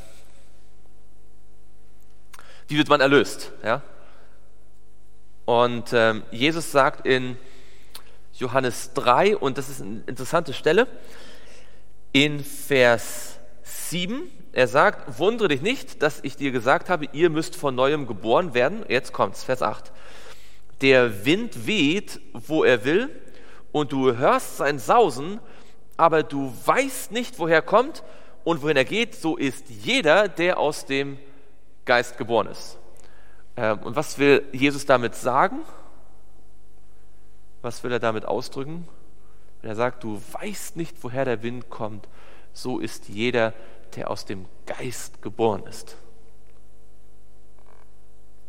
[2.67, 3.51] wie wird man erlöst?
[3.63, 3.81] Ja?
[5.45, 7.37] Und ähm, Jesus sagt in
[8.33, 10.87] Johannes 3, und das ist eine interessante Stelle,
[12.11, 17.55] in Vers 7, er sagt, wundere dich nicht, dass ich dir gesagt habe, ihr müsst
[17.55, 18.85] von neuem geboren werden.
[18.89, 19.91] Jetzt kommt's, Vers 8.
[20.81, 23.09] Der Wind weht, wo er will,
[23.71, 25.39] und du hörst sein Sausen,
[25.97, 28.03] aber du weißt nicht, woher er kommt
[28.43, 29.15] und wohin er geht.
[29.15, 31.17] So ist jeder, der aus dem
[31.85, 32.77] Geist geboren ist.
[33.55, 35.59] Ähm, und was will Jesus damit sagen?
[37.61, 38.87] Was will er damit ausdrücken?
[39.61, 42.07] Wenn er sagt, du weißt nicht, woher der Wind kommt,
[42.53, 43.53] so ist jeder,
[43.95, 45.95] der aus dem Geist geboren ist.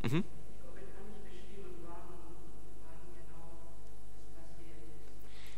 [0.02, 0.24] Mhm.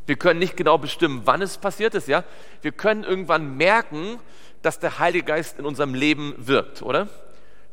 [0.07, 2.25] Wir können nicht genau bestimmen, wann es passiert ist, ja.
[2.63, 4.19] Wir können irgendwann merken,
[4.63, 7.09] dass der Heilige Geist in unserem Leben wirkt, oder?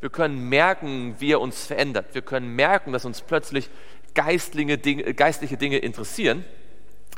[0.00, 2.06] Wir können merken, wie er uns verändert.
[2.12, 3.70] Wir können merken, dass uns plötzlich
[4.14, 6.44] geistliche Dinge, geistliche Dinge interessieren.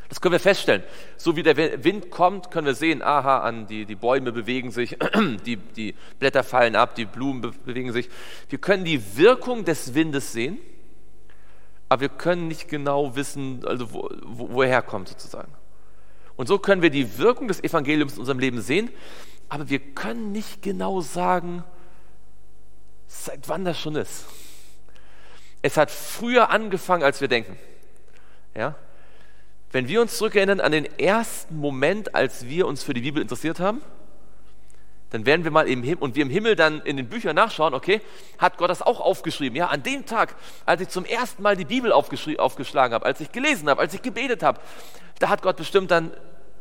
[0.09, 0.83] Das können wir feststellen.
[1.17, 4.97] So wie der Wind kommt, können wir sehen, aha, an die, die Bäume bewegen sich,
[5.47, 8.11] die, die Blätter fallen ab, die Blumen bewegen sich.
[8.49, 10.59] Wir können die Wirkung des Windes sehen
[11.89, 15.53] aber wir können nicht genau wissen, also wo, wo, woher kommt sozusagen.
[16.37, 18.91] Und so können wir die Wirkung des Evangeliums in unserem Leben sehen,
[19.49, 21.65] aber wir können nicht genau sagen,
[23.07, 24.25] seit wann das schon ist.
[25.63, 27.57] Es hat früher angefangen, als wir denken.
[28.55, 28.75] Ja?
[29.71, 33.61] Wenn wir uns zurückerinnern an den ersten Moment, als wir uns für die Bibel interessiert
[33.61, 33.81] haben,
[35.15, 37.73] dann werden wir mal im Himmel und wir im Himmel dann in den Büchern nachschauen,
[37.73, 38.01] okay,
[38.37, 39.57] hat Gott das auch aufgeschrieben?
[39.57, 40.35] Ja, an dem Tag,
[40.67, 44.03] als ich zum ersten Mal die Bibel aufgeschlagen habe, als ich gelesen habe, als ich
[44.03, 44.61] gebetet habe,
[45.21, 46.11] da hat Gott bestimmt dann,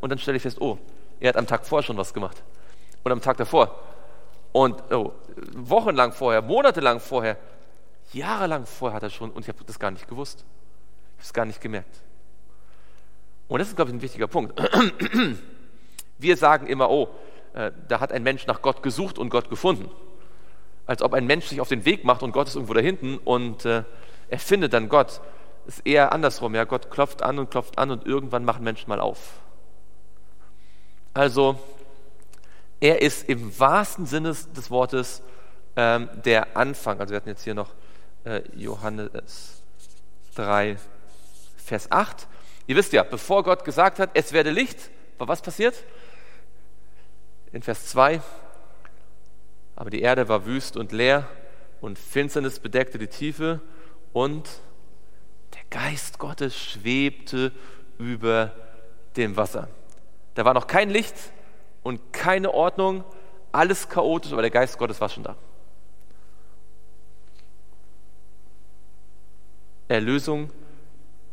[0.02, 0.78] und dann stelle ich fest, oh,
[1.20, 2.44] er hat am Tag vorher schon was gemacht.
[3.04, 3.80] Und am Tag davor.
[4.52, 5.14] Und oh,
[5.56, 7.38] wochenlang vorher, monatelang vorher,
[8.12, 10.46] jahrelang vorher hat er schon, und ich habe das gar nicht gewusst.
[11.18, 12.04] Ich habe es gar nicht gemerkt.
[13.48, 14.62] Und das ist, glaube ich, ein wichtiger Punkt.
[16.20, 17.10] Wir sagen immer, oh,
[17.54, 19.90] da hat ein Mensch nach Gott gesucht und Gott gefunden.
[20.86, 23.18] Als ob ein Mensch sich auf den Weg macht und Gott ist irgendwo da hinten
[23.18, 23.84] und äh,
[24.30, 25.22] er findet dann Gott.
[25.66, 26.56] Ist eher andersrum.
[26.56, 29.20] Ja, Gott klopft an und klopft an und irgendwann machen Menschen mal auf.
[31.14, 31.60] Also,
[32.80, 35.22] er ist im wahrsten Sinne des Wortes
[35.76, 37.00] ähm, der Anfang.
[37.00, 37.70] Also, wir hatten jetzt hier noch
[38.26, 39.62] äh, Johannes
[40.36, 40.78] 3,
[41.58, 42.28] Vers 8.
[42.68, 45.76] Ihr wisst ja, bevor Gott gesagt hat, es werde Licht, war was passiert?
[47.54, 48.22] In Vers 2.
[49.76, 51.28] Aber die Erde war wüst und leer
[51.80, 53.62] und Finsternis bedeckte die Tiefe
[54.12, 54.50] und
[55.54, 57.52] der Geist Gottes schwebte
[57.98, 58.52] über
[59.16, 59.70] dem Wasser.
[60.34, 61.16] Da war noch kein Licht
[61.84, 63.04] und keine Ordnung,
[63.52, 65.36] alles chaotisch, aber der Geist Gottes war schon da.
[69.88, 70.50] Erlösung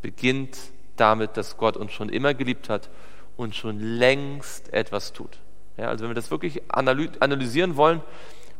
[0.01, 0.57] beginnt
[0.97, 2.89] damit, dass Gott uns schon immer geliebt hat
[3.37, 5.39] und schon längst etwas tut.
[5.77, 8.01] Ja, also wenn wir das wirklich analysieren wollen,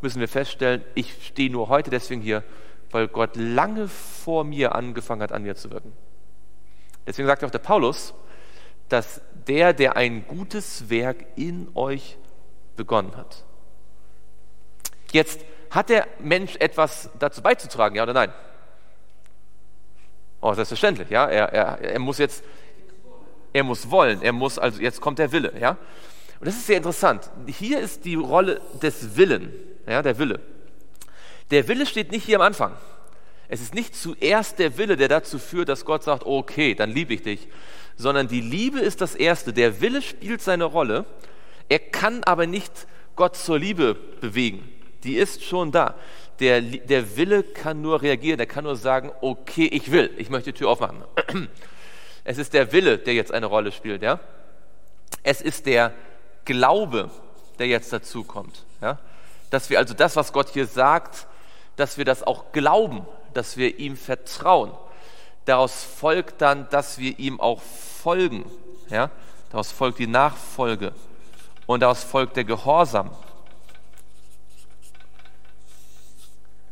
[0.02, 2.44] müssen wir feststellen, ich stehe nur heute deswegen hier,
[2.92, 5.94] weil Gott lange vor mir angefangen hat, an mir zu wirken.
[7.06, 8.14] Deswegen sagt auch der Paulus,
[8.90, 12.18] dass der, der ein gutes Werk in euch
[12.76, 13.44] begonnen hat.
[15.12, 18.34] Jetzt hat der Mensch etwas dazu beizutragen, ja oder nein?
[20.42, 21.28] Oh, selbstverständlich, ja.
[21.28, 22.44] Er, er, er muss jetzt,
[23.54, 25.78] er muss wollen, er muss, also jetzt kommt der Wille, ja.
[26.42, 27.30] Und das ist sehr interessant.
[27.46, 29.54] Hier ist die Rolle des Willen,
[29.88, 30.40] ja, der Wille.
[31.52, 32.76] Der Wille steht nicht hier am Anfang.
[33.48, 37.14] Es ist nicht zuerst der Wille, der dazu führt, dass Gott sagt, okay, dann liebe
[37.14, 37.48] ich dich,
[37.96, 39.54] sondern die Liebe ist das Erste.
[39.54, 41.06] Der Wille spielt seine Rolle.
[41.70, 44.68] Er kann aber nicht Gott zur Liebe bewegen.
[45.04, 45.94] Die ist schon da.
[46.40, 50.54] Der, der Wille kann nur reagieren, er kann nur sagen, okay, ich will, ich möchte
[50.54, 51.04] die Tür aufmachen.
[52.24, 54.04] Es ist der Wille, der jetzt eine Rolle spielt.
[54.04, 54.20] Ja?
[55.24, 55.92] Es ist der
[56.46, 57.10] Glaube,
[57.60, 58.64] der jetzt dazu kommt.
[58.82, 58.98] Ja?
[59.50, 61.28] Dass wir also das, was Gott hier sagt,
[61.76, 64.72] dass wir das auch glauben, dass wir ihm vertrauen.
[65.46, 68.46] Daraus folgt dann, dass wir ihm auch folgen.
[68.90, 69.10] Ja?
[69.52, 70.94] Daraus folgt die Nachfolge
[71.66, 73.12] und daraus folgt der Gehorsam.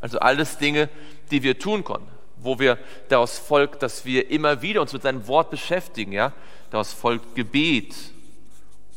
[0.01, 0.89] Also alles Dinge,
[1.31, 2.77] die wir tun können, wo wir
[3.09, 6.13] daraus folgt, dass wir immer wieder uns mit seinem Wort beschäftigen.
[6.13, 6.31] Ja?
[6.71, 7.95] Daraus folgt Gebet,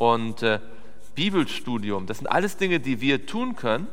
[0.02, 0.58] und äh,
[1.14, 2.06] Bibelstudium.
[2.06, 3.86] Das sind alles Dinge, die wir tun können.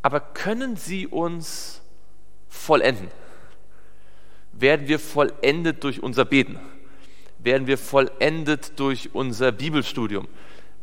[0.00, 1.82] Aber können sie uns
[2.48, 3.08] vollenden?
[4.52, 6.58] Werden wir vollendet durch unser Beten?
[7.38, 10.28] Werden wir vollendet durch unser Bibelstudium?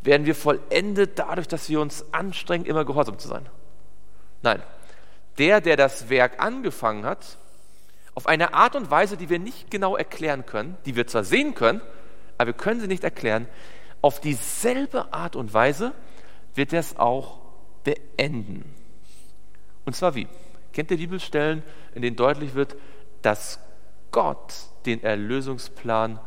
[0.04, 3.48] Werden wir vollendet dadurch, dass wir uns anstrengen, immer gehorsam zu sein?
[4.44, 4.62] Nein.
[5.40, 7.38] Der, der das Werk angefangen hat,
[8.14, 11.56] auf eine Art und Weise, die wir nicht genau erklären können, die wir zwar sehen
[11.56, 11.82] können,
[12.42, 13.48] aber wir können sie nicht erklären.
[14.02, 15.94] Auf dieselbe Art und Weise
[16.56, 17.40] wird es auch
[17.84, 18.74] beenden.
[19.86, 20.28] Und zwar wie?
[20.74, 21.64] Kennt ihr Bibelstellen,
[21.94, 22.76] in denen deutlich wird,
[23.22, 23.60] dass
[24.12, 24.54] Gott
[24.86, 26.20] den Erlösungsplan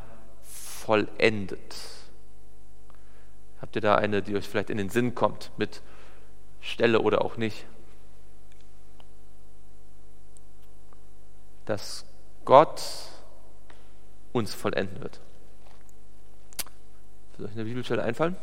[0.43, 1.75] vollendet?
[3.61, 5.83] Habt ihr da eine, die euch vielleicht in den Sinn kommt, mit
[6.61, 7.67] Stelle oder auch nicht?
[11.65, 12.05] Dass
[12.45, 12.83] Gott
[14.33, 15.21] uns vollenden wird.
[17.37, 18.37] Soll euch eine Bibelstelle einfallen?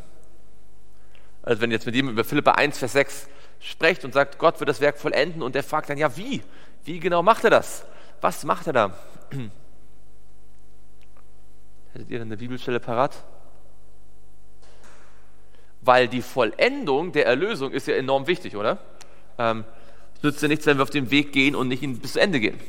[1.42, 3.28] Also wenn jetzt mit ihm über Philippa 1, Vers 6
[3.58, 6.42] sprecht und sagt, Gott wird das Werk vollenden und der fragt dann, ja wie?
[6.84, 7.84] Wie genau macht er das?
[8.20, 8.98] Was macht er da?
[11.92, 13.24] Hättet ihr eine Bibelstelle parat?
[15.80, 18.78] Weil die Vollendung der Erlösung ist ja enorm wichtig, oder?
[19.38, 19.64] Ähm,
[20.16, 22.40] es nützt ja nichts, wenn wir auf den Weg gehen und nicht bis zu Ende
[22.40, 22.60] gehen.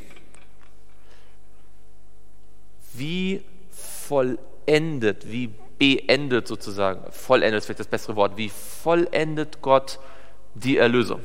[2.94, 10.00] Wie vollendet, wie beendet sozusagen, vollendet ist vielleicht das bessere Wort, wie vollendet Gott
[10.54, 11.22] die Erlösung?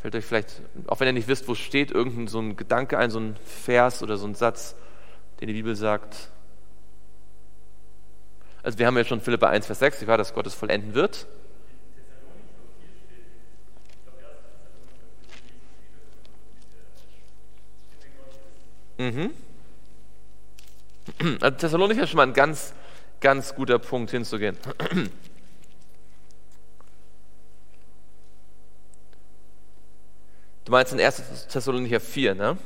[0.00, 3.10] Fällt euch vielleicht, auch wenn ihr nicht wisst, wo steht, irgendein so ein Gedanke ein,
[3.10, 4.74] so ein Vers oder so ein Satz,
[5.40, 6.28] den die Bibel sagt.
[8.64, 10.94] Also wir haben ja schon Philippa 1, Vers 6, wie war das, Gott es vollenden
[10.94, 11.26] wird.
[19.02, 19.30] Mhm.
[21.40, 22.72] Also Thessalonicher ist schon mal ein ganz,
[23.20, 24.56] ganz guter Punkt hinzugehen.
[30.64, 31.48] Du meinst in 1.
[31.48, 32.56] Thessalonicher 4, ne?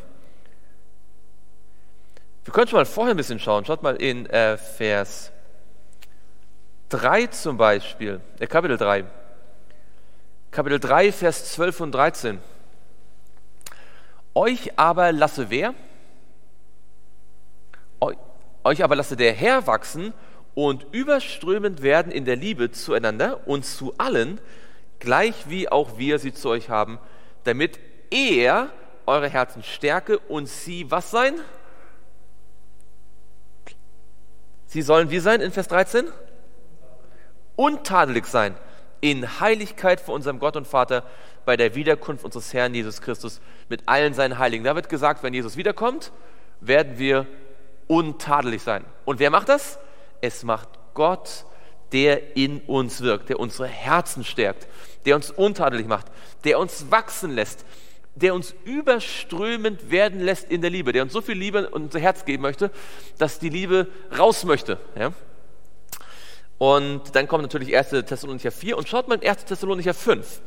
[2.45, 3.65] Wir können schon mal vorher ein bisschen schauen.
[3.65, 5.33] Schaut mal in äh, Vers
[6.91, 9.07] 3 zum Beispiel, äh, Kapitel 3.
[10.51, 12.39] Kapitel 3, Vers 12 und 13.
[14.35, 15.75] Euch aber lasse wer?
[18.01, 20.13] Euch aber lasse der Herr wachsen
[20.55, 24.41] und überströmend werden in der Liebe zueinander und zu allen,
[24.99, 26.99] gleich wie auch wir sie zu euch haben,
[27.45, 27.79] damit
[28.11, 28.71] er
[29.07, 31.35] eure Herzen stärke und sie was sein?
[34.67, 36.07] Sie sollen wie sein in Vers 13?
[37.55, 38.57] Untadelig sein
[39.01, 41.05] in Heiligkeit vor unserem Gott und Vater
[41.45, 44.65] bei der Wiederkunft unseres Herrn Jesus Christus mit allen seinen Heiligen.
[44.65, 46.13] Da wird gesagt, wenn Jesus wiederkommt,
[46.61, 47.27] werden wir
[47.87, 48.85] untadelig sein.
[49.05, 49.79] Und wer macht das?
[50.21, 51.45] Es macht Gott,
[51.93, 54.67] der in uns wirkt, der unsere Herzen stärkt,
[55.05, 56.07] der uns untadelig macht,
[56.45, 57.65] der uns wachsen lässt,
[58.17, 62.01] der uns überströmend werden lässt in der Liebe, der uns so viel Liebe in unser
[62.01, 62.71] Herz geben möchte,
[63.19, 64.79] dass die Liebe raus möchte.
[64.99, 65.13] Ja?
[66.59, 67.91] Und dann kommt natürlich 1.
[68.07, 69.45] Thessalonicher 4 und schaut mal in 1.
[69.45, 70.41] Thessalonicher 5.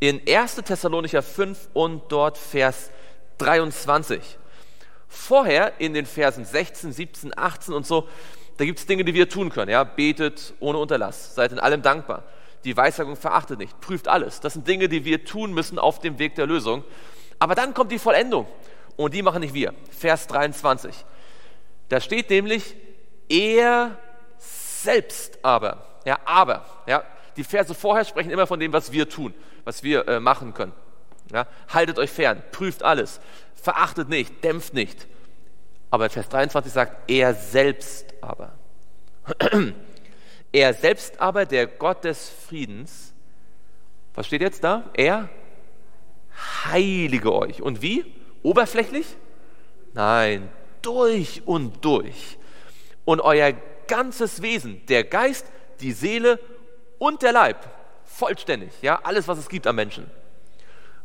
[0.00, 0.56] In 1.
[0.56, 2.90] Thessalonicher 5 und dort Vers
[3.38, 4.38] 23.
[5.10, 8.08] Vorher in den Versen 16, 17, 18 und so,
[8.56, 9.70] da gibt es Dinge, die wir tun können.
[9.70, 9.84] Ja?
[9.84, 12.22] Betet ohne Unterlass, seid in allem dankbar.
[12.64, 14.40] Die Weissagung verachtet nicht, prüft alles.
[14.40, 16.84] Das sind Dinge, die wir tun müssen auf dem Weg der Lösung.
[17.38, 18.46] Aber dann kommt die Vollendung
[18.96, 19.74] und die machen nicht wir.
[19.90, 20.94] Vers 23.
[21.88, 22.76] Da steht nämlich,
[23.28, 23.96] er
[24.38, 27.02] selbst aber, ja, aber, ja,
[27.36, 29.34] die Verse vorher sprechen immer von dem, was wir tun,
[29.64, 30.72] was wir äh, machen können.
[31.32, 33.20] Ja, haltet euch fern, prüft alles,
[33.60, 35.06] verachtet nicht, dämpft nicht.
[35.90, 38.52] Aber Vers 23 sagt, er selbst aber.
[40.52, 43.12] er selbst aber, der Gott des Friedens,
[44.14, 44.90] was steht jetzt da?
[44.94, 45.28] Er
[46.64, 47.62] heilige euch.
[47.62, 48.04] Und wie?
[48.42, 49.06] Oberflächlich?
[49.92, 50.48] Nein,
[50.82, 52.38] durch und durch.
[53.04, 53.52] Und euer
[53.86, 55.46] ganzes Wesen, der Geist,
[55.80, 56.38] die Seele
[56.98, 57.68] und der Leib,
[58.04, 60.10] vollständig, ja, alles, was es gibt am Menschen,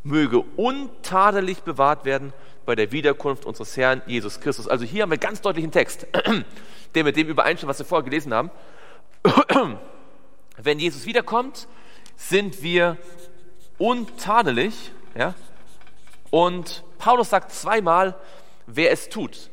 [0.06, 2.32] möge untadelig bewahrt werden
[2.64, 4.68] bei der Wiederkunft unseres Herrn Jesus Christus.
[4.68, 6.06] Also hier haben wir ganz deutlichen Text,
[6.94, 8.50] der mit dem übereinstimmt, was wir vorher gelesen haben.
[10.56, 11.68] Wenn Jesus wiederkommt,
[12.16, 12.96] sind wir
[13.78, 15.34] untadelig, ja,
[16.30, 18.14] und Paulus sagt zweimal,
[18.66, 19.50] wer es tut,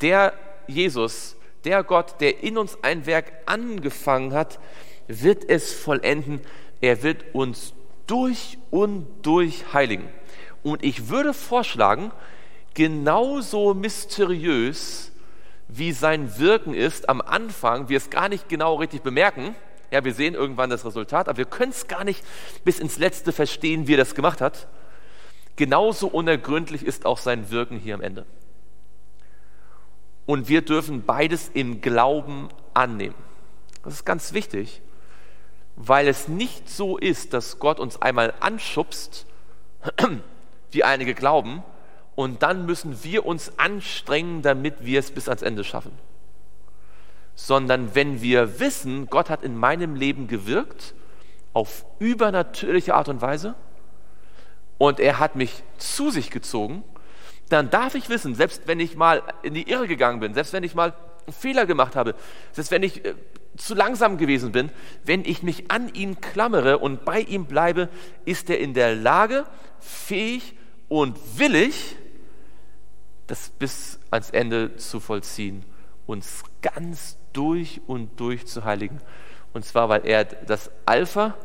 [0.00, 0.32] der
[0.66, 4.58] Jesus der Gott, der in uns ein Werk angefangen hat,
[5.06, 6.40] wird es vollenden.
[6.80, 7.74] Er wird uns
[8.08, 10.08] durch und durch heiligen.
[10.64, 12.10] Und ich würde vorschlagen,
[12.74, 15.12] genauso mysteriös
[15.68, 19.54] wie sein Wirken ist am Anfang, wir es gar nicht genau richtig bemerken.
[19.90, 22.24] Ja, wir sehen irgendwann das Resultat, aber wir können es gar nicht
[22.64, 24.66] bis ins Letzte verstehen, wie er das gemacht hat.
[25.56, 28.26] Genauso unergründlich ist auch sein Wirken hier am Ende.
[30.26, 33.14] Und wir dürfen beides im Glauben annehmen.
[33.82, 34.82] Das ist ganz wichtig,
[35.80, 39.26] weil es nicht so ist, dass Gott uns einmal anschubst,
[40.72, 41.62] wie einige glauben,
[42.16, 45.92] und dann müssen wir uns anstrengen, damit wir es bis ans Ende schaffen.
[47.36, 50.94] Sondern wenn wir wissen, Gott hat in meinem Leben gewirkt,
[51.52, 53.54] auf übernatürliche Art und Weise,
[54.78, 56.82] und er hat mich zu sich gezogen,
[57.50, 60.64] dann darf ich wissen, selbst wenn ich mal in die Irre gegangen bin, selbst wenn
[60.64, 60.94] ich mal
[61.26, 62.16] einen Fehler gemacht habe,
[62.52, 63.14] selbst wenn ich äh,
[63.58, 64.70] zu langsam gewesen bin,
[65.04, 67.88] wenn ich mich an ihn klammere und bei ihm bleibe,
[68.24, 69.44] ist er in der Lage,
[69.80, 70.54] fähig
[70.88, 71.96] und willig,
[73.26, 75.64] das bis ans Ende zu vollziehen,
[76.06, 79.00] uns ganz durch und durch zu heiligen.
[79.52, 81.36] Und zwar, weil er das Alpha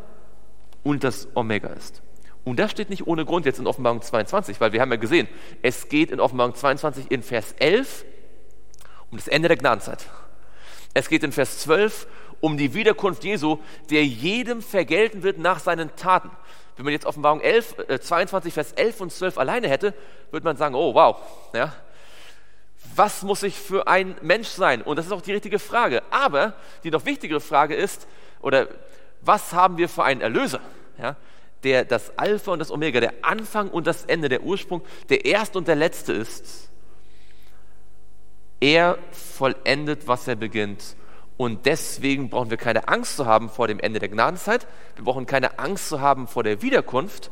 [0.84, 2.02] und das Omega ist.
[2.46, 5.28] Und das steht nicht ohne Grund jetzt in Offenbarung 22, weil wir haben ja gesehen,
[5.62, 8.06] es geht in Offenbarung 22 in Vers 11
[9.12, 10.08] um das Ende der Gnadenzeit.
[10.94, 12.08] Es geht in Vers 12
[12.40, 16.30] um die Wiederkunft Jesu, der jedem vergelten wird nach seinen Taten.
[16.76, 19.94] Wenn man jetzt Offenbarung 11, äh, 22, Vers 11 und 12 alleine hätte,
[20.32, 21.18] würde man sagen, oh wow,
[21.54, 21.74] ja,
[22.96, 24.82] was muss ich für ein Mensch sein?
[24.82, 26.04] Und das ist auch die richtige Frage.
[26.12, 28.08] Aber die noch wichtigere Frage ist,
[28.42, 28.68] oder
[29.22, 30.60] was haben wir für einen Erlöser?
[31.00, 31.16] Ja,
[31.64, 35.58] der das Alpha und das Omega, der Anfang und das Ende, der Ursprung, der Erste
[35.58, 36.70] und der Letzte ist.
[38.64, 40.96] Er vollendet, was er beginnt.
[41.36, 44.66] Und deswegen brauchen wir keine Angst zu haben vor dem Ende der Gnadenzeit.
[44.96, 47.30] Wir brauchen keine Angst zu haben vor der Wiederkunft.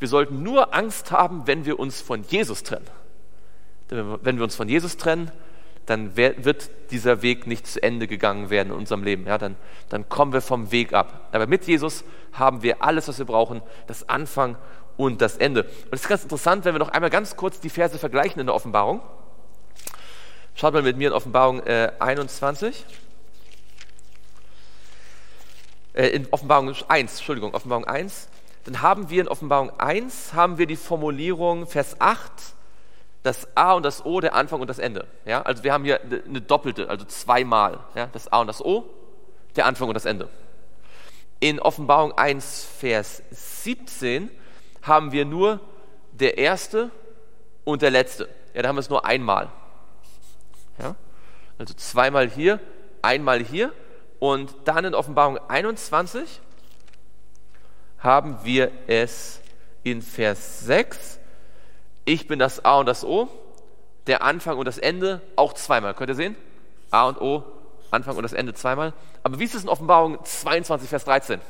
[0.00, 2.86] Wir sollten nur Angst haben, wenn wir uns von Jesus trennen.
[3.88, 5.30] Wenn wir uns von Jesus trennen,
[5.86, 9.28] dann wird dieser Weg nicht zu Ende gegangen werden in unserem Leben.
[9.28, 9.54] Ja, dann,
[9.90, 11.28] dann kommen wir vom Weg ab.
[11.30, 12.02] Aber mit Jesus
[12.32, 14.56] haben wir alles, was wir brauchen, das Anfang
[14.96, 15.62] und das Ende.
[15.62, 18.46] Und es ist ganz interessant, wenn wir noch einmal ganz kurz die Verse vergleichen in
[18.46, 19.02] der Offenbarung.
[20.54, 22.84] Schaut mal mit mir in Offenbarung äh, 21.
[25.94, 28.28] Äh, in Offenbarung 1, Entschuldigung, Offenbarung 1.
[28.64, 32.30] Dann haben wir in Offenbarung 1 haben wir die Formulierung Vers 8
[33.24, 35.06] das A und das O, der Anfang und das Ende.
[35.24, 35.42] Ja?
[35.42, 37.80] Also wir haben hier eine doppelte, also zweimal.
[37.94, 38.06] Ja?
[38.12, 38.84] Das A und das O,
[39.56, 40.28] der Anfang und das Ende.
[41.40, 44.30] In Offenbarung 1, Vers 17
[44.82, 45.58] haben wir nur
[46.12, 46.90] der erste
[47.64, 48.28] und der letzte.
[48.52, 49.50] Ja, da haben wir es nur einmal.
[50.78, 50.96] Ja?
[51.58, 52.60] Also zweimal hier,
[53.02, 53.72] einmal hier.
[54.18, 56.40] Und dann in Offenbarung 21
[57.98, 59.40] haben wir es
[59.82, 61.18] in Vers 6
[62.04, 63.28] ich bin das A und das O,
[64.06, 65.94] der Anfang und das Ende auch zweimal.
[65.94, 66.36] Könnt ihr sehen?
[66.90, 67.44] A und O,
[67.90, 68.92] Anfang und das Ende zweimal.
[69.22, 71.40] Aber wie ist es in Offenbarung 22, Vers 13?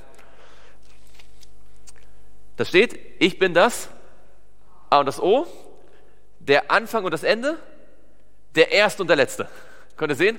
[2.57, 3.89] Da steht, ich bin das
[4.91, 5.47] A und das O,
[6.39, 7.59] der Anfang und das Ende,
[8.55, 9.49] der Erste und der Letzte.
[9.97, 10.39] Könnt ihr sehen?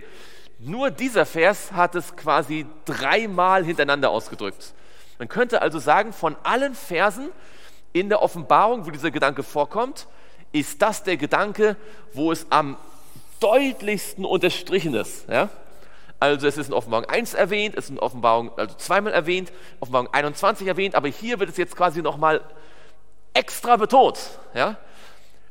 [0.60, 4.74] Nur dieser Vers hat es quasi dreimal hintereinander ausgedrückt.
[5.20, 7.30] Man könnte also sagen, von allen Versen,
[7.96, 10.08] in der Offenbarung, wo dieser Gedanke vorkommt,
[10.52, 11.78] ist das der Gedanke,
[12.14, 12.76] wo es am
[13.40, 15.30] deutlichsten unterstrichen ist.
[15.30, 15.50] Ja?
[16.20, 20.10] Also es ist in Offenbarung 1 erwähnt, es ist in Offenbarung also zweimal erwähnt, Offenbarung
[20.14, 22.42] 21 erwähnt, aber hier wird es jetzt quasi nochmal
[23.34, 24.20] extra betont.
[24.54, 24.76] Ja?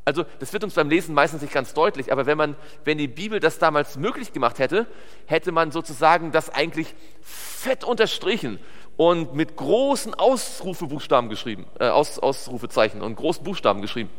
[0.04, 3.08] Also das wird uns beim Lesen meistens nicht ganz deutlich, aber wenn man, wenn die
[3.08, 4.86] Bibel das damals möglich gemacht hätte,
[5.26, 8.58] hätte man sozusagen das eigentlich fett unterstrichen
[8.96, 14.10] und mit großen Ausrufebuchstaben geschrieben, äh, Aus, Ausrufezeichen und großen Buchstaben geschrieben.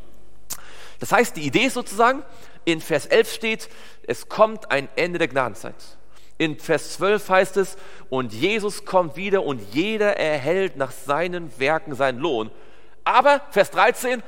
[0.99, 2.23] Das heißt, die Idee ist sozusagen,
[2.63, 3.69] in Vers 11 steht,
[4.07, 5.75] es kommt ein Ende der Gnadenzeit.
[6.38, 7.77] In Vers 12 heißt es,
[8.09, 12.51] und Jesus kommt wieder und jeder erhält nach seinen Werken seinen Lohn.
[13.03, 14.23] Aber, Vers 13,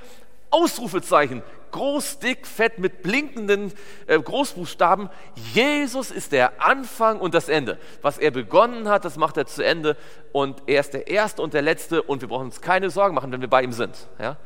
[0.57, 3.71] Ausrufezeichen, groß, dick, fett mit blinkenden
[4.07, 5.09] äh, Großbuchstaben.
[5.53, 7.77] Jesus ist der Anfang und das Ende.
[8.01, 9.95] Was er begonnen hat, das macht er zu Ende.
[10.31, 12.01] Und er ist der Erste und der Letzte.
[12.01, 14.07] Und wir brauchen uns keine Sorgen machen, wenn wir bei ihm sind.
[14.19, 14.37] Ja?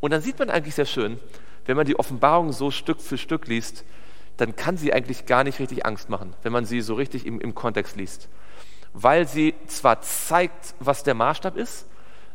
[0.00, 1.18] Und dann sieht man eigentlich sehr schön,
[1.64, 3.84] wenn man die Offenbarung so Stück für Stück liest,
[4.36, 7.40] dann kann sie eigentlich gar nicht richtig Angst machen, wenn man sie so richtig im,
[7.40, 8.28] im Kontext liest.
[8.92, 11.86] Weil sie zwar zeigt, was der Maßstab ist,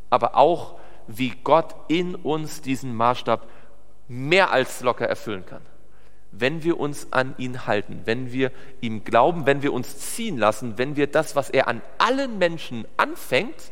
[0.09, 0.79] aber auch,
[1.17, 3.47] wie Gott in uns diesen Maßstab
[4.07, 5.61] mehr als locker erfüllen kann.
[6.31, 10.77] Wenn wir uns an ihn halten, wenn wir ihm glauben, wenn wir uns ziehen lassen,
[10.77, 13.71] wenn wir das, was er an allen Menschen anfängt,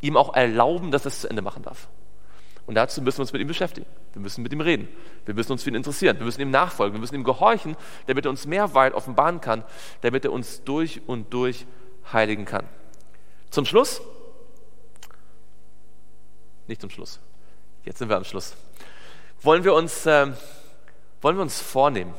[0.00, 1.88] ihm auch erlauben, dass er es zu Ende machen darf.
[2.66, 3.86] Und dazu müssen wir uns mit ihm beschäftigen.
[4.12, 4.88] Wir müssen mit ihm reden.
[5.24, 6.18] Wir müssen uns für ihn interessieren.
[6.18, 6.94] Wir müssen ihm nachfolgen.
[6.94, 9.64] Wir müssen ihm gehorchen, damit er uns mehr Wahrheit offenbaren kann,
[10.02, 11.66] damit er uns durch und durch
[12.12, 12.66] heiligen kann.
[13.48, 14.02] Zum Schluss,
[16.68, 17.18] nicht zum Schluss,
[17.84, 18.54] jetzt sind wir am Schluss
[19.42, 20.26] wollen wir uns, äh,
[21.20, 22.14] wollen wir uns vornehmen,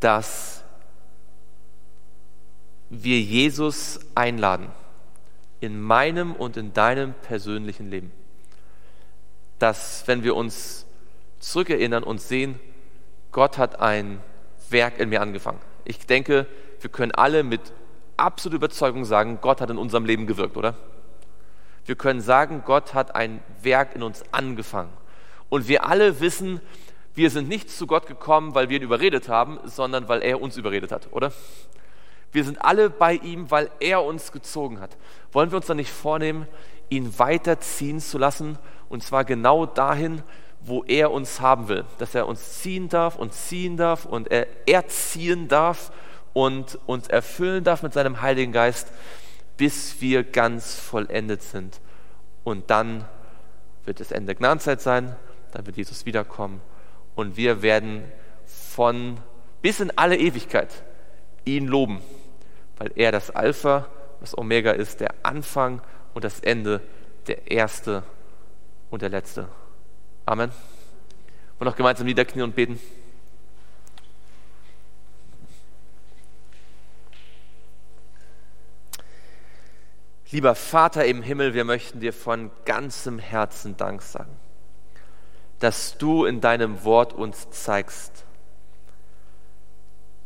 [0.00, 0.62] dass
[2.88, 4.68] wir Jesus einladen
[5.60, 8.12] in meinem und in deinem persönlichen Leben.
[9.58, 10.86] Dass, wenn wir uns
[11.38, 12.58] zurückerinnern und sehen,
[13.30, 14.20] Gott hat ein
[14.70, 15.60] Werk in mir angefangen.
[15.84, 16.46] Ich denke,
[16.80, 17.60] wir können alle mit
[18.16, 20.74] absoluter Überzeugung sagen, Gott hat in unserem Leben gewirkt, oder?
[21.90, 24.92] Wir können sagen, Gott hat ein Werk in uns angefangen.
[25.48, 26.60] Und wir alle wissen,
[27.16, 30.56] wir sind nicht zu Gott gekommen, weil wir ihn überredet haben, sondern weil er uns
[30.56, 31.32] überredet hat, oder?
[32.30, 34.96] Wir sind alle bei ihm, weil er uns gezogen hat.
[35.32, 36.46] Wollen wir uns dann nicht vornehmen,
[36.90, 38.56] ihn weiterziehen zu lassen,
[38.88, 40.22] und zwar genau dahin,
[40.60, 44.46] wo er uns haben will, dass er uns ziehen darf und ziehen darf und er
[44.68, 45.90] erziehen darf
[46.34, 48.92] und uns erfüllen darf mit seinem Heiligen Geist,
[49.60, 51.80] bis wir ganz vollendet sind.
[52.44, 53.04] Und dann
[53.84, 55.14] wird es Ende der Gnadenzeit sein
[55.52, 56.60] dann wird Jesus wiederkommen
[57.14, 58.04] und wir werden
[58.46, 59.18] von
[59.62, 60.82] bis in alle Ewigkeit
[61.44, 62.00] ihn loben,
[62.78, 63.86] weil er das Alpha,
[64.20, 65.82] das Omega ist, der Anfang
[66.14, 66.80] und das Ende,
[67.26, 68.02] der Erste
[68.90, 69.48] und der Letzte.
[70.24, 70.50] Amen.
[71.58, 72.80] Und noch gemeinsam niederknien und beten.
[80.30, 84.36] Lieber Vater im Himmel, wir möchten dir von ganzem Herzen Dank sagen
[85.60, 88.24] dass du in deinem Wort uns zeigst,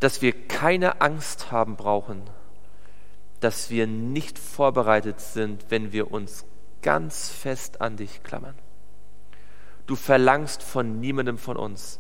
[0.01, 2.23] dass wir keine Angst haben brauchen,
[3.41, 6.47] dass wir nicht vorbereitet sind, wenn wir uns
[6.83, 8.55] ganz fest an dich klammern.
[9.87, 11.99] Du verlangst von niemandem von uns,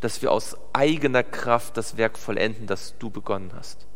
[0.00, 3.86] dass wir aus eigener Kraft das Werk vollenden, das du begonnen hast,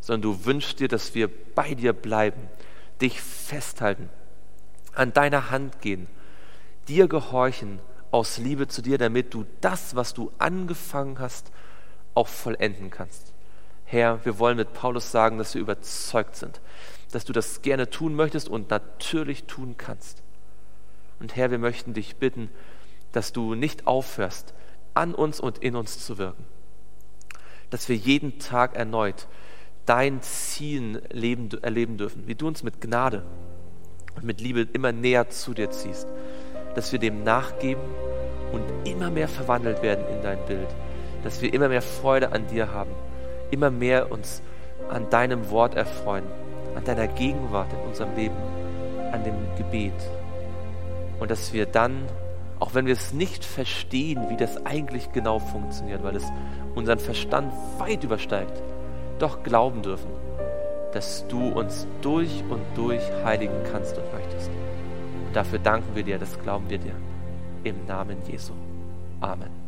[0.00, 2.48] sondern du wünschst dir, dass wir bei dir bleiben,
[3.02, 4.08] dich festhalten,
[4.94, 6.06] an deiner Hand gehen,
[6.88, 7.80] dir gehorchen
[8.10, 11.50] aus Liebe zu dir, damit du das, was du angefangen hast,
[12.14, 13.32] auch vollenden kannst.
[13.84, 16.60] Herr, wir wollen mit Paulus sagen, dass wir überzeugt sind,
[17.10, 20.22] dass du das gerne tun möchtest und natürlich tun kannst.
[21.20, 22.50] Und Herr, wir möchten dich bitten,
[23.12, 24.54] dass du nicht aufhörst,
[24.94, 26.44] an uns und in uns zu wirken.
[27.70, 29.26] Dass wir jeden Tag erneut
[29.86, 33.24] dein Ziel leben, erleben dürfen, wie du uns mit Gnade
[34.16, 36.06] und mit Liebe immer näher zu dir ziehst.
[36.74, 37.82] Dass wir dem nachgeben
[38.52, 40.68] und immer mehr verwandelt werden in dein Bild.
[41.24, 42.90] Dass wir immer mehr Freude an dir haben,
[43.50, 44.42] immer mehr uns
[44.88, 46.24] an deinem Wort erfreuen,
[46.74, 48.36] an deiner Gegenwart in unserem Leben,
[49.12, 49.92] an dem Gebet.
[51.20, 52.06] Und dass wir dann
[52.62, 56.22] auch wenn wir es nicht verstehen, wie das eigentlich genau funktioniert, weil es
[56.76, 58.62] unseren Verstand weit übersteigt,
[59.22, 60.10] doch glauben dürfen,
[60.92, 64.50] dass du uns durch und durch heiligen kannst und möchtest.
[65.26, 66.94] Und dafür danken wir dir, das glauben wir dir.
[67.64, 68.52] Im Namen Jesu.
[69.20, 69.61] Amen.